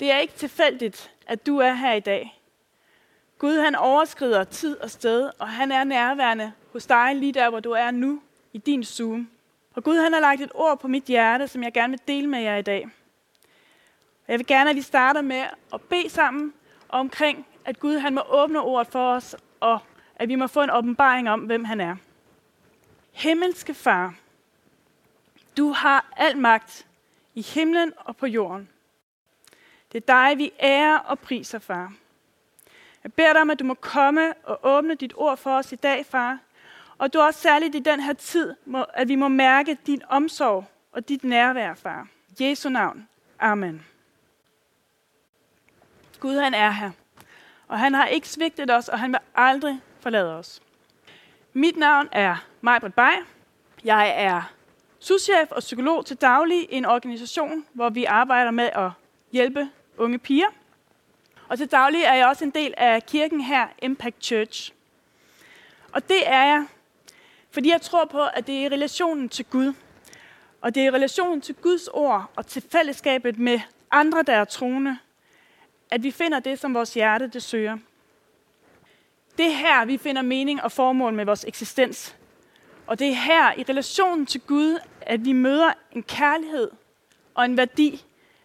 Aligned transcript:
Det 0.00 0.10
er 0.10 0.18
ikke 0.18 0.34
tilfældigt, 0.34 1.10
at 1.26 1.46
du 1.46 1.58
er 1.58 1.72
her 1.72 1.92
i 1.92 2.00
dag. 2.00 2.40
Gud 3.38 3.58
han 3.58 3.74
overskrider 3.74 4.44
tid 4.44 4.76
og 4.80 4.90
sted, 4.90 5.30
og 5.38 5.48
han 5.48 5.72
er 5.72 5.84
nærværende 5.84 6.52
hos 6.72 6.86
dig 6.86 7.16
lige 7.16 7.32
der, 7.32 7.50
hvor 7.50 7.60
du 7.60 7.70
er 7.70 7.90
nu, 7.90 8.22
i 8.52 8.58
din 8.58 8.84
Zoom. 8.84 9.30
Og 9.74 9.84
Gud 9.84 9.96
han 9.96 10.12
har 10.12 10.20
lagt 10.20 10.40
et 10.40 10.52
ord 10.54 10.80
på 10.80 10.88
mit 10.88 11.04
hjerte, 11.04 11.48
som 11.48 11.62
jeg 11.62 11.72
gerne 11.72 11.90
vil 11.90 12.00
dele 12.08 12.26
med 12.26 12.40
jer 12.40 12.56
i 12.56 12.62
dag. 12.62 12.88
Jeg 14.28 14.38
vil 14.38 14.46
gerne, 14.46 14.70
at 14.70 14.76
vi 14.76 14.82
starter 14.82 15.20
med 15.20 15.44
at 15.74 15.80
bede 15.80 16.08
sammen 16.08 16.52
omkring, 16.88 17.46
at 17.64 17.80
Gud 17.80 17.98
han 17.98 18.14
må 18.14 18.22
åbne 18.28 18.60
ordet 18.60 18.86
for 18.86 19.14
os, 19.14 19.36
og 19.60 19.78
at 20.16 20.28
vi 20.28 20.34
må 20.34 20.46
få 20.46 20.62
en 20.62 20.70
åbenbaring 20.70 21.30
om, 21.30 21.40
hvem 21.40 21.64
han 21.64 21.80
er. 21.80 21.96
Himmelske 23.12 23.74
Far, 23.74 24.14
du 25.56 25.72
har 25.72 26.12
al 26.16 26.38
magt 26.38 26.86
i 27.34 27.42
himlen 27.42 27.92
og 27.96 28.16
på 28.16 28.26
jorden. 28.26 28.68
Det 29.92 30.08
er 30.08 30.14
dig, 30.14 30.38
vi 30.38 30.52
ærer 30.60 30.98
og 30.98 31.18
priser, 31.18 31.58
far. 31.58 31.92
Jeg 33.04 33.12
beder 33.12 33.32
dig 33.32 33.42
om, 33.42 33.50
at 33.50 33.58
du 33.58 33.64
må 33.64 33.74
komme 33.74 34.34
og 34.44 34.60
åbne 34.62 34.94
dit 34.94 35.12
ord 35.16 35.36
for 35.36 35.56
os 35.56 35.72
i 35.72 35.76
dag, 35.76 36.06
far. 36.06 36.38
Og 36.98 37.12
du 37.12 37.20
også 37.20 37.40
særligt 37.40 37.74
i 37.74 37.78
den 37.78 38.00
her 38.00 38.12
tid, 38.12 38.54
at 38.94 39.08
vi 39.08 39.14
må 39.14 39.28
mærke 39.28 39.78
din 39.86 40.02
omsorg 40.08 40.64
og 40.92 41.08
dit 41.08 41.24
nærvær, 41.24 41.74
far. 41.74 42.08
Jesu 42.40 42.68
navn. 42.68 43.08
Amen. 43.38 43.86
Gud, 46.20 46.36
han 46.36 46.54
er 46.54 46.70
her. 46.70 46.90
Og 47.68 47.78
han 47.78 47.94
har 47.94 48.06
ikke 48.06 48.28
svigtet 48.28 48.70
os, 48.70 48.88
og 48.88 48.98
han 48.98 49.12
vil 49.12 49.20
aldrig 49.34 49.80
forlade 50.00 50.38
os. 50.38 50.62
Mit 51.52 51.76
navn 51.76 52.08
er 52.12 52.46
Majbrit 52.60 52.94
Bay. 52.94 53.12
Jeg 53.84 54.14
er 54.16 54.52
souschef 54.98 55.50
og 55.50 55.60
psykolog 55.60 56.06
til 56.06 56.16
daglig 56.16 56.72
i 56.72 56.76
en 56.76 56.84
organisation, 56.84 57.64
hvor 57.72 57.88
vi 57.88 58.04
arbejder 58.04 58.50
med 58.50 58.70
at 58.72 58.90
hjælpe 59.32 59.70
unge 59.98 60.18
piger. 60.18 60.46
Og 61.48 61.58
til 61.58 61.70
daglig 61.70 62.02
er 62.02 62.14
jeg 62.14 62.26
også 62.26 62.44
en 62.44 62.50
del 62.50 62.74
af 62.76 63.06
kirken 63.06 63.40
her, 63.40 63.66
Impact 63.82 64.24
Church. 64.24 64.72
Og 65.92 66.08
det 66.08 66.28
er 66.28 66.44
jeg, 66.44 66.66
fordi 67.50 67.70
jeg 67.70 67.80
tror 67.80 68.04
på, 68.04 68.24
at 68.24 68.46
det 68.46 68.66
er 68.66 68.70
relationen 68.70 69.28
til 69.28 69.44
Gud. 69.44 69.72
Og 70.60 70.74
det 70.74 70.86
er 70.86 70.90
relationen 70.90 71.40
til 71.40 71.54
Guds 71.54 71.88
ord 71.88 72.30
og 72.36 72.46
til 72.46 72.64
fællesskabet 72.72 73.38
med 73.38 73.60
andre, 73.90 74.22
der 74.22 74.32
er 74.32 74.44
troende, 74.44 74.98
at 75.90 76.02
vi 76.02 76.10
finder 76.10 76.40
det, 76.40 76.58
som 76.58 76.74
vores 76.74 76.94
hjerte 76.94 77.26
det 77.26 77.42
søger. 77.42 77.78
Det 79.38 79.46
er 79.46 79.50
her, 79.50 79.84
vi 79.84 79.98
finder 79.98 80.22
mening 80.22 80.62
og 80.62 80.72
formål 80.72 81.14
med 81.14 81.24
vores 81.24 81.44
eksistens. 81.44 82.16
Og 82.86 82.98
det 82.98 83.08
er 83.08 83.14
her, 83.14 83.52
i 83.58 83.64
relationen 83.68 84.26
til 84.26 84.40
Gud, 84.40 84.78
at 85.00 85.24
vi 85.24 85.32
møder 85.32 85.72
en 85.92 86.02
kærlighed 86.02 86.70
og 87.34 87.44
en 87.44 87.56
værdi, 87.56 88.04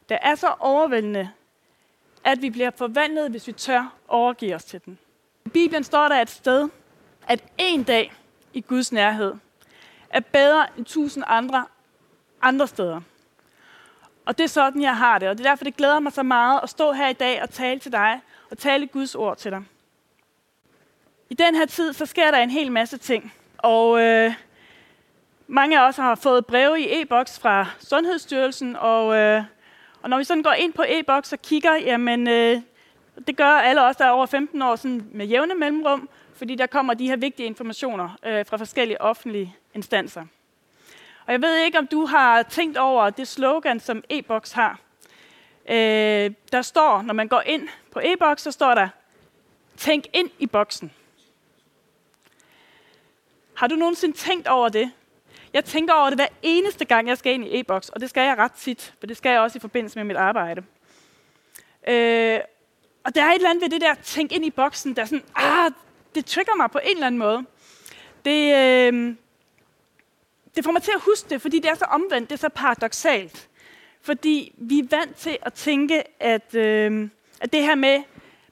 der 0.10 0.18
er 0.22 0.36
så 0.36 0.48
overvældende, 0.60 1.32
at 2.24 2.42
vi 2.42 2.50
bliver 2.50 2.72
forvandlet, 2.78 3.32
hvis 3.32 3.48
vi 3.48 3.52
tør 3.52 3.94
overgive 4.08 4.56
os 4.56 4.64
til 4.64 4.82
den. 4.86 4.98
I 5.46 5.50
Bibelen 5.50 5.84
står 5.84 6.08
der 6.08 6.22
et 6.22 6.30
sted, 6.30 6.70
at 7.28 7.44
en 7.58 7.84
dag 7.84 8.14
i 8.54 8.62
Guds 8.62 8.92
nærhed 8.92 9.34
er 10.10 10.20
bedre 10.20 10.68
end 10.78 10.86
tusind 10.86 11.24
andre 11.28 11.66
andre 12.42 12.68
steder. 12.68 13.02
Og 14.26 14.38
det 14.38 14.44
er 14.44 14.48
sådan, 14.48 14.82
jeg 14.82 14.98
har 14.98 15.20
det, 15.20 15.30
og 15.30 15.38
det 15.38 15.46
er 15.46 15.50
derfor, 15.50 15.64
det 15.64 15.78
glæder 15.78 16.00
mig 16.00 16.12
så 16.12 16.24
meget 16.24 16.60
at 16.64 16.70
stå 16.70 16.92
her 16.92 17.08
i 17.08 17.14
dag 17.14 17.42
og 17.42 17.50
tale 17.50 17.80
til 17.80 17.92
dig, 17.92 18.22
og 18.52 18.58
tale 18.58 18.88
Guds 18.88 19.16
ord 19.16 19.38
til 19.38 19.52
dig. 19.52 19.64
I 21.30 21.34
den 21.34 21.56
her 21.56 21.66
tid, 21.66 21.94
så 21.94 22.06
sker 22.06 22.32
der 22.32 22.38
en 22.38 22.50
hel 22.50 22.72
masse 22.72 22.98
ting, 22.98 23.34
og 23.58 24.02
øh, 24.02 24.34
mange 25.48 25.80
af 25.80 25.88
os 25.88 25.96
har 25.96 26.16
fået 26.16 26.46
breve 26.46 26.82
i 26.82 27.02
e-boks 27.02 27.40
fra 27.40 27.66
Sundhedsstyrelsen, 27.80 28.76
og, 28.76 29.16
øh, 29.16 29.44
og 30.02 30.10
når 30.10 30.18
vi 30.18 30.24
sådan 30.24 30.44
går 30.44 30.54
ind 30.54 30.74
på 30.74 30.84
e-boks 30.88 31.34
og 31.34 31.42
kigger, 31.42 31.76
jamen 31.76 32.28
øh, 32.28 32.62
det 33.28 33.38
gør 33.38 33.46
alle 33.46 33.84
os, 33.84 33.96
der 33.96 34.06
er 34.06 34.10
over 34.10 34.26
15 34.26 34.62
år 34.62 34.76
sådan 34.76 35.10
med 35.12 35.26
jævne 35.26 35.56
mellemrum, 35.56 36.10
fordi 36.34 36.56
der 36.56 36.68
kommer 36.68 36.94
de 36.94 37.08
her 37.08 37.16
vigtige 37.16 37.48
informationer 37.48 38.18
øh, 38.26 38.46
fra 38.46 38.58
forskellige 38.58 39.02
offentlige 39.02 39.56
instanser. 39.74 40.26
Og 41.26 41.32
jeg 41.32 41.42
ved 41.42 41.58
ikke, 41.58 41.78
om 41.80 41.88
du 41.88 42.06
har 42.06 42.44
tænkt 42.44 42.78
over 42.78 43.10
det 43.10 43.28
slogan, 43.28 43.80
som 43.80 44.04
e-boks 44.10 44.52
har. 44.52 44.80
Øh, 45.70 46.32
der 46.52 46.62
står, 46.62 47.02
når 47.02 47.14
man 47.14 47.28
går 47.28 47.42
ind 47.46 47.68
på 47.92 48.00
e-boks, 48.00 48.42
så 48.42 48.52
står 48.52 48.76
der, 48.76 48.90
tænk 49.78 50.06
ind 50.14 50.30
i 50.40 50.46
boksen. 50.46 50.92
Har 53.54 53.68
du 53.68 53.76
nogensinde 53.76 54.18
tænkt 54.18 54.48
over 54.48 54.70
det? 54.70 54.92
Jeg 55.54 55.66
tænker 55.66 55.94
over 55.94 56.10
det 56.10 56.18
hver 56.18 56.28
eneste 56.42 56.86
gang, 56.86 57.08
jeg 57.08 57.18
skal 57.18 57.34
ind 57.34 57.46
i 57.46 57.60
e-boks, 57.60 57.90
og 57.90 58.02
det 58.02 58.10
skal 58.10 58.22
jeg 58.22 58.38
ret 58.38 58.52
tit, 58.52 58.94
for 59.00 59.08
det 59.08 59.18
skal 59.18 59.30
jeg 59.30 59.40
også 59.40 59.58
i 59.58 59.60
forbindelse 59.60 60.00
med 60.00 60.04
mit 60.04 60.18
arbejde. 60.18 60.64
Øh, 61.88 62.40
og 63.04 63.16
der 63.16 63.24
er 63.24 63.30
et 63.30 63.36
eller 63.36 63.50
andet 63.50 63.62
ved 63.62 63.70
det 63.70 63.82
der, 63.82 63.94
tænk 63.94 64.32
ind 64.32 64.46
i 64.46 64.50
boksen, 64.50 64.96
der 64.96 65.06
sådan, 65.06 65.24
ah, 65.36 65.72
det 66.16 66.26
trigger 66.26 66.56
mig 66.56 66.72
på 66.72 66.80
en 66.84 66.92
eller 66.92 67.08
anden 67.08 67.20
måde. 67.20 67.46
Det, 68.26 68.56
øh, 68.56 69.16
det 70.56 70.64
får 70.64 70.72
mig 70.72 70.84
til 70.84 70.92
at 70.96 71.02
huske 71.02 71.30
det, 71.30 71.42
fordi 71.42 71.60
det 71.60 71.70
er 71.70 71.76
så 71.76 71.86
omvendt, 71.86 72.30
det 72.30 72.36
er 72.36 72.40
så 72.40 72.50
paradoxalt. 72.50 73.50
Fordi 74.02 74.54
vi 74.58 74.80
er 74.80 74.88
vant 74.90 75.16
til 75.16 75.38
at 75.42 75.54
tænke, 75.54 76.04
at, 76.24 76.56
øh, 76.56 77.10
at 77.42 77.54
det 77.54 77.64
her 77.64 77.76
med, 77.76 78.04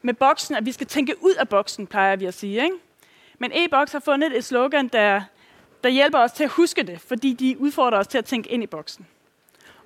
med 0.02 0.14
boksen, 0.14 0.56
at 0.56 0.66
vi 0.66 0.72
skal 0.72 0.88
tænke 0.88 1.16
ud 1.24 1.34
af 1.34 1.50
boksen, 1.50 1.88
plejer 1.88 2.16
vi 2.16 2.26
at 2.26 2.34
sige. 2.34 2.64
Ikke? 2.64 2.76
Men 3.40 3.52
e-boks 3.54 3.92
har 3.92 4.00
fundet 4.00 4.38
et 4.38 4.46
slogan, 4.46 4.88
der, 4.88 5.22
der 5.84 5.90
hjælper 5.90 6.20
os 6.20 6.32
til 6.32 6.44
at 6.44 6.50
huske 6.50 6.84
det, 6.84 7.02
fordi 7.02 7.34
de 7.34 7.60
udfordrer 7.60 8.00
os 8.00 8.08
til 8.08 8.18
at 8.18 8.26
tænke 8.26 8.50
ind 8.50 8.64
i 8.64 8.68
boksen. 8.68 9.08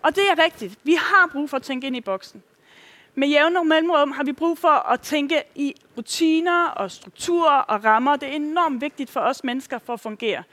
Og 0.02 0.16
det 0.16 0.24
er 0.24 0.44
rigtigt. 0.44 0.80
Vi 0.84 0.94
har 0.94 1.30
brug 1.32 1.50
for 1.50 1.58
at 1.58 1.64
tænke 1.64 1.88
ind 1.88 1.96
i 1.96 2.02
boksen. 2.02 2.44
Med 3.16 3.28
jævne 3.28 3.66
mellemrum 3.66 4.12
har 4.12 4.24
vi 4.24 4.32
brug 4.32 4.58
for 4.58 4.92
at 4.92 5.02
tænke 5.02 5.44
i 5.56 5.76
rutiner 5.98 6.66
og 6.66 6.92
strukturer 6.92 7.60
og 7.60 7.84
rammer. 7.84 8.16
Det 8.16 8.30
er 8.30 8.34
enormt 8.34 8.82
vigtigt 8.82 9.10
for 9.10 9.20
os 9.20 9.44
mennesker 9.44 9.80
for 9.80 9.94
at 9.94 10.00
fungere. 10.00 10.44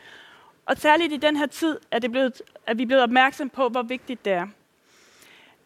Og 0.66 0.76
særligt 0.76 1.12
i 1.12 1.16
den 1.16 1.36
her 1.36 1.46
tid 1.46 1.78
er, 1.90 1.98
det 1.98 2.10
blevet, 2.10 2.42
er 2.66 2.74
vi 2.74 2.86
blevet 2.86 3.02
opmærksom 3.02 3.50
på, 3.50 3.68
hvor 3.68 3.82
vigtigt 3.82 4.24
det 4.24 4.32
er. 4.32 4.46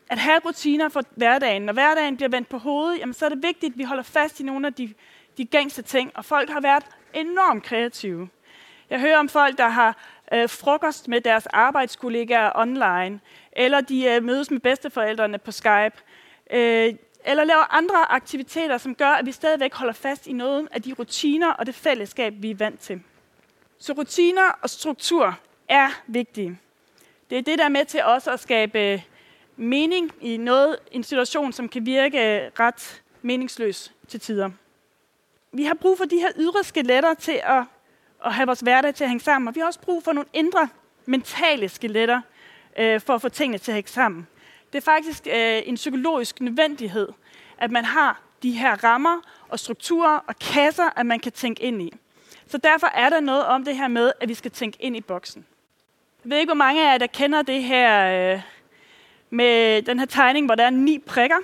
At 0.09 0.19
have 0.19 0.41
rutiner 0.45 0.89
for 0.89 1.03
hverdagen. 1.11 1.63
Når 1.63 1.73
hverdagen 1.73 2.17
bliver 2.17 2.29
vendt 2.29 2.49
på 2.49 2.59
hovedet, 2.59 2.99
jamen, 2.99 3.15
så 3.15 3.25
er 3.25 3.29
det 3.29 3.43
vigtigt, 3.43 3.73
at 3.73 3.79
vi 3.79 3.85
holder 3.85 4.03
fast 4.03 4.41
i 4.41 4.43
nogle 4.43 4.67
af 4.67 4.75
de, 4.75 4.95
de 5.39 5.45
gængse 5.45 5.83
ting. 5.83 6.13
Og 6.15 6.25
folk 6.25 6.51
har 6.51 6.61
været 6.61 6.85
enormt 7.15 7.63
kreative. 7.65 8.29
Jeg 8.91 9.01
hører 9.01 9.19
om 9.19 9.29
folk, 9.29 9.59
der 9.59 9.69
har 9.69 9.97
øh, 10.33 10.49
frokost 10.49 11.09
med 11.09 11.21
deres 11.21 11.47
arbejdskollegaer 11.47 12.51
online, 12.55 13.21
eller 13.53 13.81
de 13.81 14.05
øh, 14.05 14.23
mødes 14.23 14.51
med 14.51 14.61
bedsteforældrene 14.61 15.39
på 15.39 15.53
Skype, 15.53 15.97
øh, 16.51 16.95
eller 17.25 17.45
laver 17.45 17.75
andre 17.75 18.13
aktiviteter, 18.13 18.79
som 18.79 18.95
gør, 18.95 19.09
at 19.09 19.27
vi 19.27 19.33
stadigvæk 19.33 19.75
holder 19.75 19.93
fast 19.93 20.27
i 20.27 20.33
noget 20.33 20.69
af 20.73 20.83
de 20.83 20.93
rutiner 20.93 21.53
og 21.53 21.67
det 21.67 21.75
fællesskab, 21.75 22.35
vi 22.37 22.51
er 22.51 22.55
vant 22.55 22.81
til. 22.81 23.03
Så 23.79 23.93
rutiner 23.93 24.59
og 24.63 24.71
struktur 24.71 25.39
er 25.69 25.89
vigtige. 26.07 26.59
Det 27.31 27.39
er 27.39 27.43
det, 27.43 27.59
der 27.59 27.65
er 27.65 27.69
med 27.69 27.85
til 27.85 28.05
også 28.05 28.33
at 28.33 28.41
skabe 28.41 28.81
øh, 28.81 29.03
mening 29.57 30.13
i 30.21 30.37
noget, 30.37 30.77
en 30.93 31.03
situation, 31.03 31.53
som 31.53 31.69
kan 31.69 31.87
virke 31.87 32.19
øh, 32.19 32.51
ret 32.61 33.03
meningsløs 33.23 33.93
til 34.09 34.21
tider. 34.21 34.51
Vi 35.53 35.65
har 35.65 35.75
brug 35.75 35.99
for 35.99 36.05
de 36.05 36.17
her 36.17 36.31
ydre 36.37 36.65
skeletter 36.65 37.15
til 37.15 37.41
at, 37.45 37.63
at 38.25 38.35
have 38.35 38.47
vores 38.47 38.61
hverdag 38.61 38.95
til 38.95 39.05
at 39.05 39.11
hænge 39.11 39.25
sammen, 39.25 39.49
og 39.49 39.55
vi 39.55 39.61
har 39.61 39.67
også 39.67 39.81
brug 39.81 40.05
for 40.05 40.13
nogle 40.13 40.29
indre 40.33 40.69
mentale 41.07 41.69
skeletter 41.69 42.21
øh, 42.79 43.01
for 43.01 43.15
at 43.15 43.23
få 43.23 43.29
tingene 43.29 43.59
til 43.59 43.71
at 43.71 43.75
hænge 43.75 43.89
sammen. 43.89 44.27
Det 44.73 44.79
er 44.79 44.83
faktisk 44.83 45.27
øh, 45.27 45.63
en 45.65 45.75
psykologisk 45.75 46.41
nødvendighed, 46.41 47.09
at 47.59 47.71
man 47.71 47.85
har 47.85 48.21
de 48.43 48.51
her 48.51 48.85
rammer 48.85 49.21
og 49.49 49.59
strukturer 49.59 50.19
og 50.27 50.39
kasser, 50.39 50.99
at 50.99 51.07
man 51.07 51.21
kan 51.21 51.33
tænke 51.33 51.63
ind 51.63 51.83
i. 51.83 51.93
Så 52.47 52.59
derfor 52.59 52.87
er 52.87 53.11
der 53.11 53.21
noget 53.21 53.45
om 53.45 53.65
det 53.65 53.77
her 53.77 53.89
med, 53.89 54.13
at 54.21 54.29
vi 54.29 54.35
skal 54.35 54.51
tænke 54.51 54.79
ind 54.81 54.97
i 54.97 55.01
boksen. 55.01 55.47
Jeg 56.25 56.31
ved 56.31 56.39
ikke, 56.39 56.49
hvor 56.49 56.55
mange 56.55 56.89
af 56.89 56.93
jer, 56.93 56.99
der 56.99 57.07
kender 57.07 57.43
det 57.43 57.63
her 57.63 58.33
øh, 58.35 58.41
med 59.31 59.83
den 59.83 59.99
her 59.99 60.07
tegning, 60.07 60.47
hvor 60.47 60.55
der 60.55 60.65
er 60.65 60.71
ni 60.71 60.99
prikker, 60.99 61.37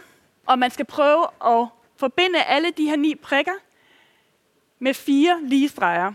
og 0.47 0.59
man 0.59 0.71
skal 0.71 0.85
prøve 0.85 1.27
at 1.47 1.67
forbinde 1.97 2.43
alle 2.43 2.71
de 2.71 2.85
her 2.85 2.97
ni 2.97 3.15
prikker 3.15 3.53
med 4.79 4.95
fire 4.95 5.39
lige 5.43 5.69
streger. 5.69 6.13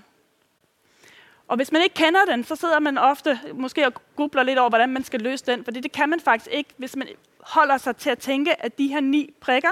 Og 1.47 1.55
hvis 1.55 1.71
man 1.71 1.81
ikke 1.81 1.95
kender 1.95 2.25
den, 2.25 2.43
så 2.43 2.55
sidder 2.55 2.79
man 2.79 2.97
ofte 2.97 3.39
måske 3.53 3.85
og 3.85 3.93
googler 4.15 4.43
lidt 4.43 4.59
over, 4.59 4.69
hvordan 4.69 4.89
man 4.89 5.03
skal 5.03 5.21
løse 5.21 5.45
den, 5.45 5.63
for 5.63 5.71
det 5.71 5.91
kan 5.91 6.09
man 6.09 6.19
faktisk 6.19 6.47
ikke, 6.51 6.69
hvis 6.77 6.95
man 6.95 7.07
holder 7.39 7.77
sig 7.77 7.95
til 7.95 8.09
at 8.09 8.19
tænke, 8.19 8.63
at 8.63 8.77
de 8.77 8.87
her 8.87 9.01
ni 9.01 9.33
prikker 9.39 9.69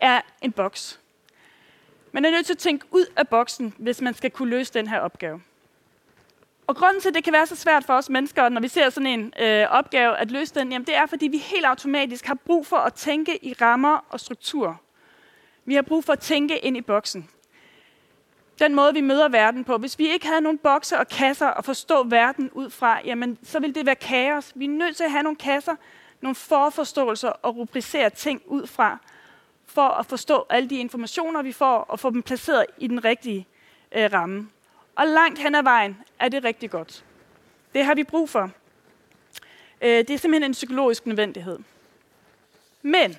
er 0.00 0.20
en 0.42 0.52
boks. 0.52 1.00
Man 2.12 2.24
er 2.24 2.30
nødt 2.30 2.46
til 2.46 2.52
at 2.52 2.58
tænke 2.58 2.86
ud 2.90 3.06
af 3.16 3.28
boksen, 3.28 3.74
hvis 3.78 4.00
man 4.00 4.14
skal 4.14 4.30
kunne 4.30 4.50
løse 4.50 4.74
den 4.74 4.86
her 4.86 5.00
opgave. 5.00 5.42
Og 6.66 6.76
grunden 6.76 7.00
til, 7.00 7.08
at 7.08 7.14
det 7.14 7.24
kan 7.24 7.32
være 7.32 7.46
så 7.46 7.56
svært 7.56 7.84
for 7.84 7.94
os 7.94 8.10
mennesker, 8.10 8.48
når 8.48 8.60
vi 8.60 8.68
ser 8.68 8.90
sådan 8.90 9.06
en 9.06 9.32
øh, 9.40 9.66
opgave 9.70 10.16
at 10.16 10.30
løse 10.30 10.54
den, 10.54 10.72
jamen 10.72 10.86
det 10.86 10.96
er, 10.96 11.06
fordi 11.06 11.28
vi 11.28 11.38
helt 11.38 11.64
automatisk 11.66 12.26
har 12.26 12.34
brug 12.34 12.66
for 12.66 12.76
at 12.76 12.94
tænke 12.94 13.44
i 13.44 13.52
rammer 13.52 14.04
og 14.08 14.20
struktur. 14.20 14.80
Vi 15.64 15.74
har 15.74 15.82
brug 15.82 16.04
for 16.04 16.12
at 16.12 16.18
tænke 16.18 16.58
ind 16.58 16.76
i 16.76 16.80
boksen. 16.80 17.28
Den 18.58 18.74
måde, 18.74 18.94
vi 18.94 19.00
møder 19.00 19.28
verden 19.28 19.64
på. 19.64 19.76
Hvis 19.76 19.98
vi 19.98 20.08
ikke 20.08 20.26
havde 20.26 20.40
nogen 20.40 20.58
bokser 20.58 20.98
og 20.98 21.08
kasser 21.08 21.46
at 21.46 21.64
forstå 21.64 22.02
verden 22.02 22.50
ud 22.52 22.70
fra, 22.70 23.00
jamen 23.04 23.38
så 23.42 23.60
ville 23.60 23.74
det 23.74 23.86
være 23.86 23.94
kaos. 23.94 24.52
Vi 24.54 24.64
er 24.64 24.68
nødt 24.68 24.96
til 24.96 25.04
at 25.04 25.10
have 25.10 25.22
nogle 25.22 25.36
kasser, 25.36 25.74
nogle 26.20 26.34
forforståelser 26.34 27.28
og 27.28 27.56
rubricere 27.56 28.10
ting 28.10 28.42
ud 28.46 28.66
fra, 28.66 28.98
for 29.66 29.88
at 29.88 30.06
forstå 30.06 30.46
alle 30.50 30.70
de 30.70 30.78
informationer, 30.78 31.42
vi 31.42 31.52
får, 31.52 31.78
og 31.78 32.00
få 32.00 32.10
dem 32.10 32.22
placeret 32.22 32.66
i 32.78 32.86
den 32.86 33.04
rigtige 33.04 33.46
øh, 33.92 34.12
ramme. 34.12 34.48
Og 34.96 35.06
langt 35.06 35.38
hen 35.38 35.54
ad 35.54 35.62
vejen 35.62 35.98
er 36.18 36.28
det 36.28 36.44
rigtig 36.44 36.70
godt. 36.70 37.04
Det 37.74 37.84
har 37.84 37.94
vi 37.94 38.04
brug 38.04 38.28
for. 38.28 38.50
Øh, 39.80 39.88
det 39.88 40.10
er 40.10 40.18
simpelthen 40.18 40.50
en 40.50 40.52
psykologisk 40.52 41.06
nødvendighed. 41.06 41.58
Men, 42.82 43.16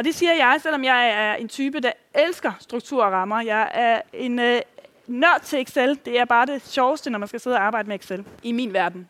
og 0.00 0.04
det 0.04 0.14
siger 0.14 0.32
jeg, 0.32 0.58
selvom 0.62 0.84
jeg 0.84 1.08
er 1.08 1.34
en 1.34 1.48
type, 1.48 1.80
der 1.80 1.92
elsker 2.14 2.52
struktur 2.60 3.04
og 3.04 3.12
rammer. 3.12 3.40
Jeg 3.40 3.70
er 3.74 4.00
en 4.12 4.38
øh, 4.38 4.60
nørd 5.06 5.40
til 5.40 5.60
Excel. 5.60 6.00
Det 6.04 6.18
er 6.18 6.24
bare 6.24 6.46
det 6.46 6.66
sjoveste, 6.66 7.10
når 7.10 7.18
man 7.18 7.28
skal 7.28 7.40
sidde 7.40 7.56
og 7.56 7.62
arbejde 7.62 7.88
med 7.88 7.96
Excel 7.96 8.24
i 8.42 8.52
min 8.52 8.72
verden. 8.72 9.08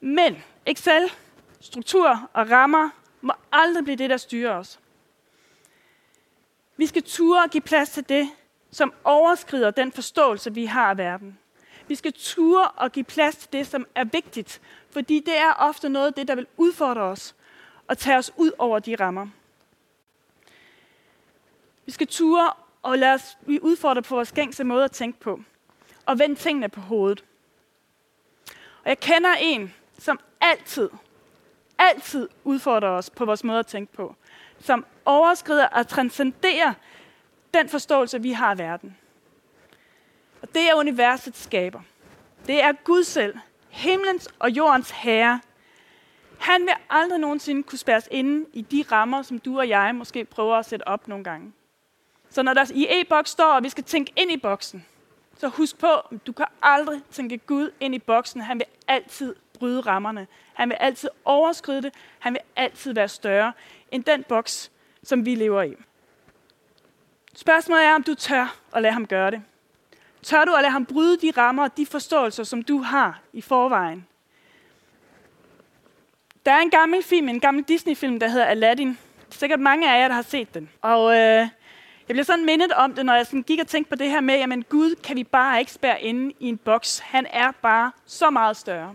Men 0.00 0.42
Excel, 0.66 1.12
struktur 1.60 2.30
og 2.32 2.50
rammer 2.50 2.90
må 3.20 3.32
aldrig 3.52 3.84
blive 3.84 3.96
det, 3.96 4.10
der 4.10 4.16
styrer 4.16 4.54
os. 4.54 4.80
Vi 6.76 6.86
skal 6.86 7.02
ture 7.02 7.42
og 7.42 7.50
give 7.50 7.62
plads 7.62 7.90
til 7.90 8.08
det, 8.08 8.28
som 8.70 8.92
overskrider 9.04 9.70
den 9.70 9.92
forståelse, 9.92 10.54
vi 10.54 10.64
har 10.64 10.90
af 10.90 10.98
verden. 10.98 11.38
Vi 11.88 11.94
skal 11.94 12.12
ture 12.12 12.68
og 12.68 12.92
give 12.92 13.04
plads 13.04 13.36
til 13.36 13.52
det, 13.52 13.66
som 13.66 13.86
er 13.94 14.04
vigtigt, 14.04 14.60
fordi 14.90 15.22
det 15.26 15.38
er 15.38 15.52
ofte 15.58 15.88
noget 15.88 16.06
af 16.06 16.14
det, 16.14 16.28
der 16.28 16.34
vil 16.34 16.46
udfordre 16.56 17.02
os 17.02 17.34
og 17.88 17.98
tage 17.98 18.18
os 18.18 18.32
ud 18.36 18.50
over 18.58 18.78
de 18.78 18.96
rammer. 19.00 19.26
Vi 21.90 21.94
skal 21.94 22.06
ture 22.06 22.52
og 22.82 22.98
lade 22.98 23.14
os 23.14 23.38
blive 23.44 23.64
udfordret 23.64 24.04
på 24.04 24.14
vores 24.14 24.32
gængse 24.32 24.64
måde 24.64 24.84
at 24.84 24.92
tænke 24.92 25.20
på, 25.20 25.40
og 26.06 26.18
vende 26.18 26.34
tingene 26.34 26.68
på 26.68 26.80
hovedet. 26.80 27.24
Og 28.82 28.88
jeg 28.88 29.00
kender 29.00 29.30
en, 29.40 29.74
som 29.98 30.20
altid, 30.40 30.90
altid 31.78 32.28
udfordrer 32.44 32.88
os 32.88 33.10
på 33.10 33.24
vores 33.24 33.44
måde 33.44 33.58
at 33.58 33.66
tænke 33.66 33.92
på, 33.92 34.14
som 34.60 34.86
overskrider 35.04 35.66
og 35.66 35.88
transcenderer 35.88 36.72
den 37.54 37.68
forståelse, 37.68 38.22
vi 38.22 38.32
har 38.32 38.50
af 38.50 38.58
verden. 38.58 38.96
Og 40.42 40.54
det 40.54 40.70
er 40.70 40.74
universets 40.74 41.42
skaber. 41.42 41.80
Det 42.46 42.62
er 42.62 42.72
Gud 42.72 43.04
selv, 43.04 43.38
himlens 43.68 44.28
og 44.38 44.50
jordens 44.50 44.90
herre. 44.90 45.40
Han 46.38 46.62
vil 46.62 46.74
aldrig 46.90 47.18
nogensinde 47.18 47.62
kunne 47.62 47.78
spærres 47.78 48.08
inde 48.10 48.46
i 48.52 48.62
de 48.62 48.84
rammer, 48.92 49.22
som 49.22 49.38
du 49.38 49.58
og 49.58 49.68
jeg 49.68 49.94
måske 49.94 50.24
prøver 50.24 50.56
at 50.56 50.66
sætte 50.66 50.88
op 50.88 51.08
nogle 51.08 51.24
gange. 51.24 51.52
Så 52.30 52.42
når 52.42 52.54
der 52.54 52.70
i 52.74 52.86
e-boks 53.00 53.30
står, 53.30 53.52
at 53.52 53.62
vi 53.62 53.68
skal 53.68 53.84
tænke 53.84 54.12
ind 54.16 54.32
i 54.32 54.36
boksen, 54.36 54.86
så 55.38 55.48
husk 55.48 55.78
på, 55.78 55.86
at 55.86 56.26
du 56.26 56.32
kan 56.32 56.46
aldrig 56.62 57.00
tænke 57.10 57.38
Gud 57.38 57.70
ind 57.80 57.94
i 57.94 57.98
boksen. 57.98 58.40
Han 58.40 58.58
vil 58.58 58.66
altid 58.88 59.34
bryde 59.58 59.80
rammerne. 59.80 60.26
Han 60.54 60.68
vil 60.68 60.76
altid 60.80 61.08
overskride 61.24 61.82
det. 61.82 61.94
Han 62.18 62.32
vil 62.32 62.40
altid 62.56 62.94
være 62.94 63.08
større 63.08 63.52
end 63.90 64.04
den 64.04 64.22
boks, 64.22 64.70
som 65.02 65.26
vi 65.26 65.34
lever 65.34 65.62
i. 65.62 65.74
Spørgsmålet 67.34 67.84
er, 67.84 67.94
om 67.94 68.02
du 68.02 68.14
tør 68.14 68.56
at 68.72 68.82
lade 68.82 68.92
ham 68.92 69.06
gøre 69.06 69.30
det. 69.30 69.42
Tør 70.22 70.44
du 70.44 70.54
at 70.54 70.62
lade 70.62 70.72
ham 70.72 70.86
bryde 70.86 71.16
de 71.16 71.32
rammer 71.36 71.62
og 71.62 71.76
de 71.76 71.86
forståelser, 71.86 72.44
som 72.44 72.62
du 72.62 72.78
har 72.78 73.20
i 73.32 73.40
forvejen? 73.40 74.06
Der 76.46 76.52
er 76.52 76.58
en 76.58 76.70
gammel 76.70 77.02
film, 77.02 77.28
en 77.28 77.40
gammel 77.40 77.64
Disney-film, 77.64 78.20
der 78.20 78.28
hedder 78.28 78.46
Aladdin. 78.46 78.98
Sikkert 79.30 79.60
mange 79.60 79.92
af 79.92 80.00
jer, 80.00 80.08
der 80.08 80.14
har 80.14 80.22
set 80.22 80.54
den. 80.54 80.70
Og 80.82 81.16
øh, 81.16 81.48
jeg 82.10 82.14
bliver 82.14 82.24
sådan 82.24 82.44
mindet 82.44 82.72
om 82.72 82.94
det, 82.94 83.06
når 83.06 83.14
jeg 83.14 83.26
sådan 83.26 83.42
gik 83.42 83.60
og 83.60 83.66
tænkte 83.66 83.90
på 83.90 83.96
det 83.96 84.10
her 84.10 84.20
med, 84.20 84.34
jamen 84.34 84.62
Gud 84.62 84.94
kan 84.94 85.16
vi 85.16 85.24
bare 85.24 85.60
ikke 85.60 85.72
spære 85.72 86.02
inde 86.02 86.34
i 86.40 86.48
en 86.48 86.58
boks. 86.58 86.98
Han 86.98 87.26
er 87.30 87.52
bare 87.62 87.92
så 88.06 88.30
meget 88.30 88.56
større. 88.56 88.94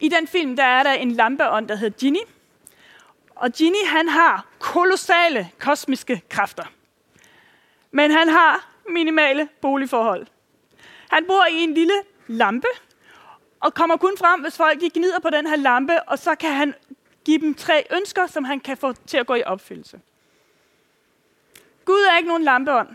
I 0.00 0.08
den 0.08 0.26
film, 0.26 0.56
der 0.56 0.64
er 0.64 0.82
der 0.82 0.92
en 0.92 1.12
lampeånd, 1.12 1.68
der 1.68 1.74
hedder 1.74 1.98
Ginny. 1.98 2.20
Og 3.34 3.50
Ginny, 3.50 3.86
han 3.86 4.08
har 4.08 4.46
kolossale 4.58 5.50
kosmiske 5.58 6.22
kræfter. 6.28 6.64
Men 7.90 8.10
han 8.10 8.28
har 8.28 8.70
minimale 8.88 9.48
boligforhold. 9.60 10.26
Han 11.10 11.24
bor 11.26 11.46
i 11.50 11.56
en 11.56 11.74
lille 11.74 11.94
lampe, 12.26 12.68
og 13.60 13.74
kommer 13.74 13.96
kun 13.96 14.18
frem, 14.18 14.40
hvis 14.40 14.56
folk 14.56 14.78
gnider 14.94 15.20
på 15.20 15.30
den 15.30 15.46
her 15.46 15.56
lampe, 15.56 16.02
og 16.02 16.18
så 16.18 16.34
kan 16.34 16.52
han 16.52 16.74
give 17.24 17.38
dem 17.38 17.54
tre 17.54 17.86
ønsker, 17.90 18.26
som 18.26 18.44
han 18.44 18.60
kan 18.60 18.76
få 18.76 18.92
til 18.92 19.16
at 19.16 19.26
gå 19.26 19.34
i 19.34 19.42
opfyldelse. 19.42 20.00
Gud 21.88 22.06
er 22.12 22.16
ikke 22.16 22.28
nogen 22.28 22.42
lampeånd. 22.42 22.88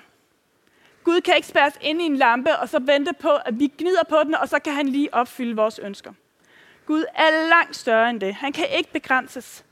Gud 1.03 1.21
kan 1.21 1.35
ikke 1.35 1.47
spærres 1.47 1.77
ind 1.81 2.01
i 2.01 2.05
en 2.05 2.15
lampe, 2.15 2.57
og 2.57 2.69
så 2.69 2.79
vente 2.79 3.13
på, 3.13 3.29
at 3.45 3.59
vi 3.59 3.73
gnider 3.77 4.03
på 4.09 4.17
den, 4.23 4.35
og 4.35 4.49
så 4.49 4.59
kan 4.59 4.73
han 4.73 4.87
lige 4.87 5.13
opfylde 5.13 5.55
vores 5.55 5.79
ønsker. 5.79 6.13
Gud 6.85 7.05
er 7.15 7.47
langt 7.49 7.75
større 7.75 8.09
end 8.09 8.21
det. 8.21 8.35
Han 8.35 8.53
kan 8.53 8.65
ikke 8.77 8.91
begrænses. 8.91 9.65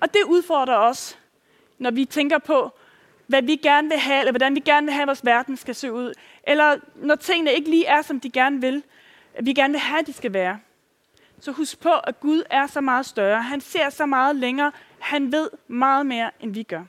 Og 0.00 0.14
det 0.14 0.20
udfordrer 0.26 0.76
os, 0.76 1.18
når 1.78 1.90
vi 1.90 2.04
tænker 2.04 2.38
på, 2.38 2.70
hvad 3.26 3.42
vi 3.42 3.56
gerne 3.56 3.88
vil 3.88 3.98
have, 3.98 4.18
eller 4.18 4.32
hvordan 4.32 4.54
vi 4.54 4.60
gerne 4.60 4.86
vil 4.86 4.94
have, 4.94 5.02
at 5.02 5.08
vores 5.08 5.24
verden 5.24 5.56
skal 5.56 5.74
se 5.74 5.92
ud. 5.92 6.12
Eller 6.42 6.76
når 6.94 7.14
tingene 7.14 7.52
ikke 7.52 7.70
lige 7.70 7.86
er, 7.86 8.02
som 8.02 8.20
de 8.20 8.30
gerne 8.30 8.60
vil, 8.60 8.82
at 9.34 9.46
vi 9.46 9.52
gerne 9.52 9.72
vil 9.72 9.80
have, 9.80 10.00
at 10.00 10.06
de 10.06 10.12
skal 10.12 10.32
være. 10.32 10.58
Så 11.40 11.52
husk 11.52 11.80
på, 11.80 11.92
at 11.92 12.20
Gud 12.20 12.42
er 12.50 12.66
så 12.66 12.80
meget 12.80 13.06
større. 13.06 13.42
Han 13.42 13.60
ser 13.60 13.90
så 13.90 14.06
meget 14.06 14.36
længere. 14.36 14.72
Han 14.98 15.32
ved 15.32 15.50
meget 15.68 16.06
mere, 16.06 16.30
end 16.40 16.54
vi 16.54 16.62
gør. 16.62 16.84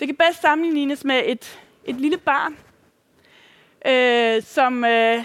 Det 0.00 0.08
kan 0.08 0.16
bedst 0.16 0.40
sammenlignes 0.40 1.04
med 1.04 1.22
et, 1.26 1.60
et 1.84 1.96
lille 1.96 2.18
barn, 2.18 2.56
øh, 3.86 4.42
som 4.42 4.84
øh, 4.84 5.24